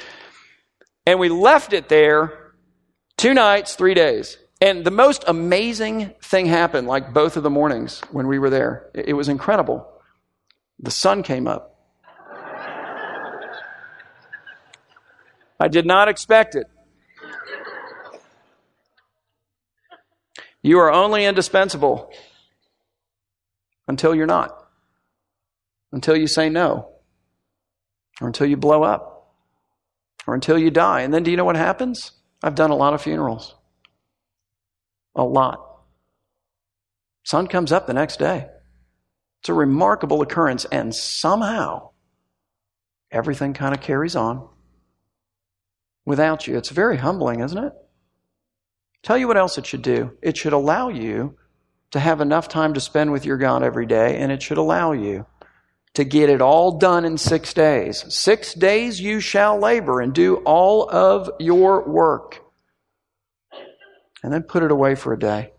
And 1.08 1.20
we 1.20 1.30
left 1.30 1.74
it 1.74 1.90
there 1.90 2.54
two 3.18 3.34
nights, 3.34 3.74
three 3.74 3.96
days. 3.96 4.38
And 4.64 4.86
the 4.86 4.92
most 4.92 5.26
amazing 5.28 6.14
thing 6.22 6.46
happened, 6.46 6.88
like 6.88 7.14
both 7.14 7.36
of 7.36 7.44
the 7.44 7.50
mornings 7.50 8.00
when 8.14 8.28
we 8.28 8.40
were 8.40 8.50
there. 8.50 8.90
It 8.94 9.12
was 9.12 9.28
incredible. 9.28 9.86
The 10.80 10.90
sun 10.90 11.22
came 11.22 11.48
up. 11.48 11.78
I 15.60 15.68
did 15.68 15.86
not 15.86 16.08
expect 16.08 16.56
it. 16.56 16.68
You 20.62 20.80
are 20.80 20.94
only 20.94 21.26
indispensable 21.26 22.10
until 23.90 24.16
you're 24.16 24.26
not, 24.26 24.66
until 25.92 26.16
you 26.16 26.28
say 26.28 26.48
no, 26.48 26.88
or 28.22 28.28
until 28.28 28.48
you 28.48 28.56
blow 28.56 28.84
up, 28.84 29.36
or 30.26 30.34
until 30.34 30.58
you 30.58 30.72
die. 30.72 31.02
And 31.02 31.14
then 31.14 31.24
do 31.24 31.32
you 31.32 31.36
know 31.36 31.44
what 31.44 31.58
happens? 31.58 32.14
I've 32.42 32.56
done 32.56 32.72
a 32.72 32.78
lot 32.78 32.94
of 32.94 33.02
funerals 33.02 33.56
a 35.16 35.24
lot. 35.24 35.60
Sun 37.24 37.48
comes 37.48 37.72
up 37.72 37.88
the 37.88 37.94
next 37.94 38.18
day. 38.20 38.48
It's 39.42 39.50
a 39.50 39.54
remarkable 39.54 40.22
occurrence, 40.22 40.66
and 40.66 40.94
somehow 40.94 41.92
everything 43.12 43.54
kind 43.54 43.74
of 43.74 43.82
carries 43.82 44.16
on 44.16 44.48
without 46.06 46.48
you. 46.48 46.58
It's 46.58 46.70
very 46.70 46.98
humbling, 46.98 47.42
isn't 47.42 47.64
it? 47.64 47.74
Tell 49.04 49.18
you 49.18 49.28
what 49.28 49.38
else 49.38 49.58
it 49.58 49.66
should 49.66 49.82
do. 49.82 50.18
It 50.22 50.38
should 50.38 50.54
allow 50.54 50.90
you 50.90 51.38
to 51.92 52.00
have 52.00 52.22
enough 52.22 52.48
time 52.48 52.74
to 52.74 52.80
spend 52.80 53.12
with 53.12 53.26
your 53.26 53.38
God 53.38 53.64
every 53.64 53.86
day, 53.86 54.18
and 54.18 54.32
it 54.32 54.42
should 54.42 54.58
allow 54.58 54.94
you 54.94 55.26
to 55.94 56.04
get 56.04 56.30
it 56.30 56.42
all 56.42 56.78
done 56.78 57.06
in 57.06 57.18
six 57.18 57.54
days. 57.54 58.04
Six 58.14 58.54
days 58.54 59.00
you 59.00 59.20
shall 59.20 59.60
labor 59.60 60.02
and 60.02 60.14
do 60.14 60.38
all 60.38 60.90
of 60.90 61.30
your 61.40 61.88
work. 61.88 62.43
And 64.24 64.32
then 64.32 64.44
put 64.44 64.64
it 64.64 64.72
away 64.72 64.96
for 64.96 65.14
a 65.14 65.20
day. 65.20 65.52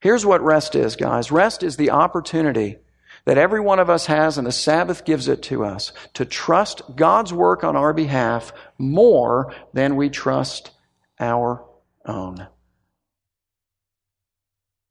Here's 0.00 0.26
what 0.26 0.42
rest 0.42 0.74
is, 0.74 0.96
guys. 0.96 1.32
Rest 1.32 1.62
is 1.62 1.76
the 1.76 1.90
opportunity 1.90 2.78
that 3.24 3.38
every 3.38 3.60
one 3.60 3.78
of 3.78 3.90
us 3.90 4.06
has, 4.06 4.38
and 4.38 4.46
the 4.46 4.52
Sabbath 4.52 5.04
gives 5.04 5.28
it 5.28 5.42
to 5.44 5.64
us, 5.64 5.92
to 6.14 6.24
trust 6.24 6.82
God's 6.94 7.32
work 7.32 7.64
on 7.64 7.76
our 7.76 7.92
behalf 7.92 8.52
more 8.76 9.54
than 9.72 9.96
we 9.96 10.08
trust 10.08 10.70
our 11.20 11.64
own. 12.04 12.46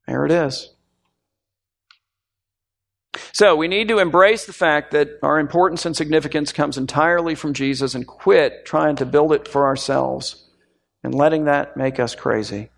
There 0.08 0.26
it 0.26 0.32
is. 0.32 0.74
So 3.34 3.56
we 3.56 3.68
need 3.68 3.90
to 3.90 4.00
embrace 4.00 4.46
the 4.46 4.54
fact 4.54 4.92
that 4.92 5.10
our 5.22 5.40
importance 5.40 5.86
and 5.86 5.96
significance 5.96 6.52
comes 6.52 6.78
entirely 6.78 7.36
from 7.36 7.54
Jesus 7.54 7.94
and 7.94 8.06
quit 8.08 8.66
trying 8.66 8.96
to 8.98 9.06
build 9.06 9.32
it 9.34 9.48
for 9.48 9.66
ourselves 9.66 10.47
and 11.08 11.15
letting 11.15 11.46
that 11.46 11.78
make 11.78 12.02
us 12.02 12.15
crazy. 12.15 12.70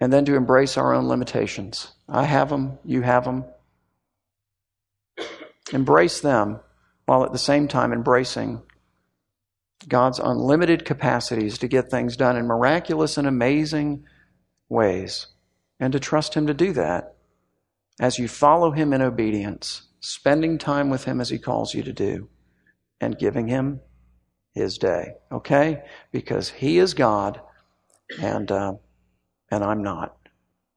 And 0.00 0.12
then 0.12 0.26
to 0.26 0.36
embrace 0.36 0.76
our 0.76 0.92
own 0.92 1.08
limitations. 1.08 1.94
I 2.06 2.24
have 2.24 2.50
them, 2.50 2.78
you 2.84 3.00
have 3.00 3.24
them. 3.24 3.46
Embrace 5.72 6.20
them 6.20 6.60
while 7.06 7.24
at 7.24 7.32
the 7.32 7.38
same 7.38 7.68
time 7.68 7.90
embracing 7.90 8.60
God's 9.88 10.18
unlimited 10.18 10.84
capacities 10.84 11.56
to 11.56 11.68
get 11.68 11.90
things 11.90 12.18
done 12.18 12.36
in 12.36 12.46
miraculous 12.46 13.16
and 13.16 13.26
amazing 13.26 14.04
ways 14.68 15.28
and 15.80 15.90
to 15.94 15.98
trust 15.98 16.34
Him 16.34 16.46
to 16.48 16.54
do 16.54 16.74
that 16.74 17.14
as 17.98 18.18
you 18.18 18.28
follow 18.28 18.72
Him 18.72 18.92
in 18.92 19.00
obedience, 19.00 19.84
spending 20.00 20.58
time 20.58 20.90
with 20.90 21.04
Him 21.04 21.18
as 21.18 21.30
He 21.30 21.38
calls 21.38 21.72
you 21.72 21.82
to 21.82 21.94
do, 21.94 22.28
and 23.00 23.18
giving 23.18 23.48
Him 23.48 23.80
His 24.54 24.78
day. 24.78 25.14
Okay? 25.32 25.82
Because 26.12 26.48
He 26.48 26.78
is 26.78 26.94
God, 26.94 27.40
and, 28.20 28.50
uh, 28.50 28.74
and 29.50 29.64
I'm 29.64 29.82
not, 29.82 30.16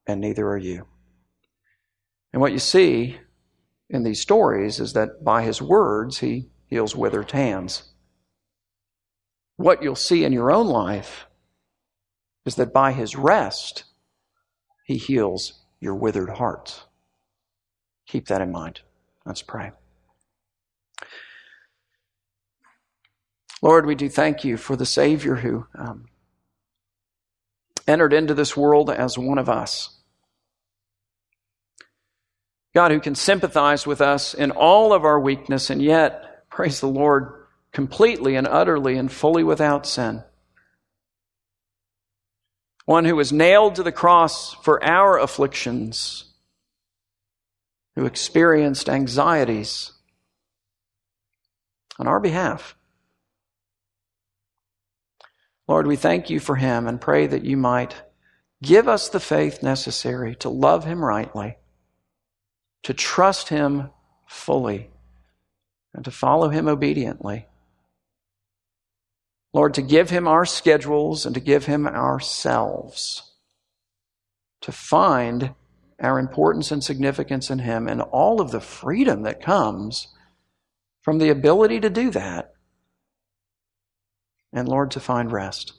and 0.06 0.20
neither 0.20 0.46
are 0.48 0.58
you. 0.58 0.86
And 2.32 2.42
what 2.42 2.52
you 2.52 2.58
see 2.58 3.18
in 3.88 4.02
these 4.02 4.20
stories 4.20 4.80
is 4.80 4.92
that 4.92 5.24
by 5.24 5.42
His 5.42 5.62
words, 5.62 6.18
He 6.18 6.50
heals 6.66 6.94
withered 6.94 7.30
hands. 7.30 7.94
What 9.56 9.82
you'll 9.82 9.96
see 9.96 10.24
in 10.24 10.32
your 10.32 10.50
own 10.50 10.66
life 10.66 11.26
is 12.44 12.56
that 12.56 12.72
by 12.72 12.92
His 12.92 13.16
rest, 13.16 13.84
he 14.88 14.96
heals 14.96 15.52
your 15.80 15.94
withered 15.94 16.30
hearts. 16.30 16.86
Keep 18.06 18.26
that 18.28 18.40
in 18.40 18.50
mind. 18.50 18.80
Let's 19.26 19.42
pray. 19.42 19.70
Lord, 23.60 23.86
we 23.86 23.94
do 23.94 24.08
thank 24.08 24.44
you 24.44 24.56
for 24.56 24.76
the 24.76 24.86
Savior 24.86 25.34
who 25.36 25.66
um, 25.74 26.06
entered 27.86 28.12
into 28.12 28.34
this 28.34 28.56
world 28.56 28.90
as 28.90 29.18
one 29.18 29.38
of 29.38 29.48
us. 29.48 29.90
God, 32.74 32.92
who 32.92 33.00
can 33.00 33.14
sympathize 33.14 33.86
with 33.86 34.00
us 34.00 34.34
in 34.34 34.50
all 34.50 34.92
of 34.92 35.04
our 35.04 35.18
weakness 35.18 35.70
and 35.70 35.82
yet, 35.82 36.48
praise 36.50 36.80
the 36.80 36.86
Lord, 36.86 37.32
completely 37.72 38.36
and 38.36 38.46
utterly 38.46 38.96
and 38.96 39.10
fully 39.10 39.42
without 39.42 39.86
sin 39.86 40.22
one 42.88 43.04
who 43.04 43.14
was 43.14 43.30
nailed 43.30 43.74
to 43.74 43.82
the 43.82 43.92
cross 43.92 44.54
for 44.54 44.82
our 44.82 45.18
afflictions, 45.18 46.24
who 47.96 48.06
experienced 48.06 48.88
anxieties 48.88 49.92
on 51.98 52.06
our 52.06 52.18
behalf. 52.18 52.77
Lord, 55.68 55.86
we 55.86 55.96
thank 55.96 56.30
you 56.30 56.40
for 56.40 56.56
him 56.56 56.88
and 56.88 57.00
pray 57.00 57.26
that 57.26 57.44
you 57.44 57.56
might 57.58 57.94
give 58.62 58.88
us 58.88 59.10
the 59.10 59.20
faith 59.20 59.62
necessary 59.62 60.34
to 60.36 60.48
love 60.48 60.84
him 60.84 61.04
rightly, 61.04 61.58
to 62.84 62.94
trust 62.94 63.50
him 63.50 63.90
fully, 64.26 64.90
and 65.94 66.04
to 66.06 66.10
follow 66.10 66.48
him 66.48 66.68
obediently. 66.68 67.46
Lord, 69.52 69.74
to 69.74 69.82
give 69.82 70.08
him 70.10 70.26
our 70.26 70.46
schedules 70.46 71.26
and 71.26 71.34
to 71.34 71.40
give 71.40 71.66
him 71.66 71.86
ourselves, 71.86 73.34
to 74.62 74.72
find 74.72 75.54
our 76.00 76.18
importance 76.18 76.70
and 76.70 76.82
significance 76.82 77.50
in 77.50 77.58
him 77.58 77.88
and 77.88 78.00
all 78.00 78.40
of 78.40 78.52
the 78.52 78.60
freedom 78.60 79.22
that 79.22 79.42
comes 79.42 80.08
from 81.02 81.18
the 81.18 81.28
ability 81.28 81.80
to 81.80 81.90
do 81.90 82.10
that. 82.10 82.54
And 84.52 84.68
Lord, 84.68 84.90
to 84.92 85.00
find 85.00 85.30
rest. 85.30 85.74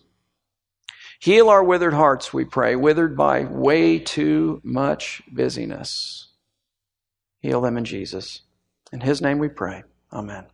Heal 1.20 1.50
our 1.50 1.64
withered 1.64 1.94
hearts, 1.94 2.34
we 2.34 2.46
pray, 2.46 2.76
withered 2.76 3.18
by 3.18 3.44
way 3.44 4.00
too 4.00 4.62
much 4.64 5.22
busyness. 5.32 6.30
Heal 7.42 7.62
them 7.62 7.78
in 7.78 7.86
Jesus. 7.86 8.42
In 8.92 9.02
his 9.02 9.22
name 9.22 9.38
we 9.38 9.50
pray. 9.50 9.84
Amen. 10.14 10.46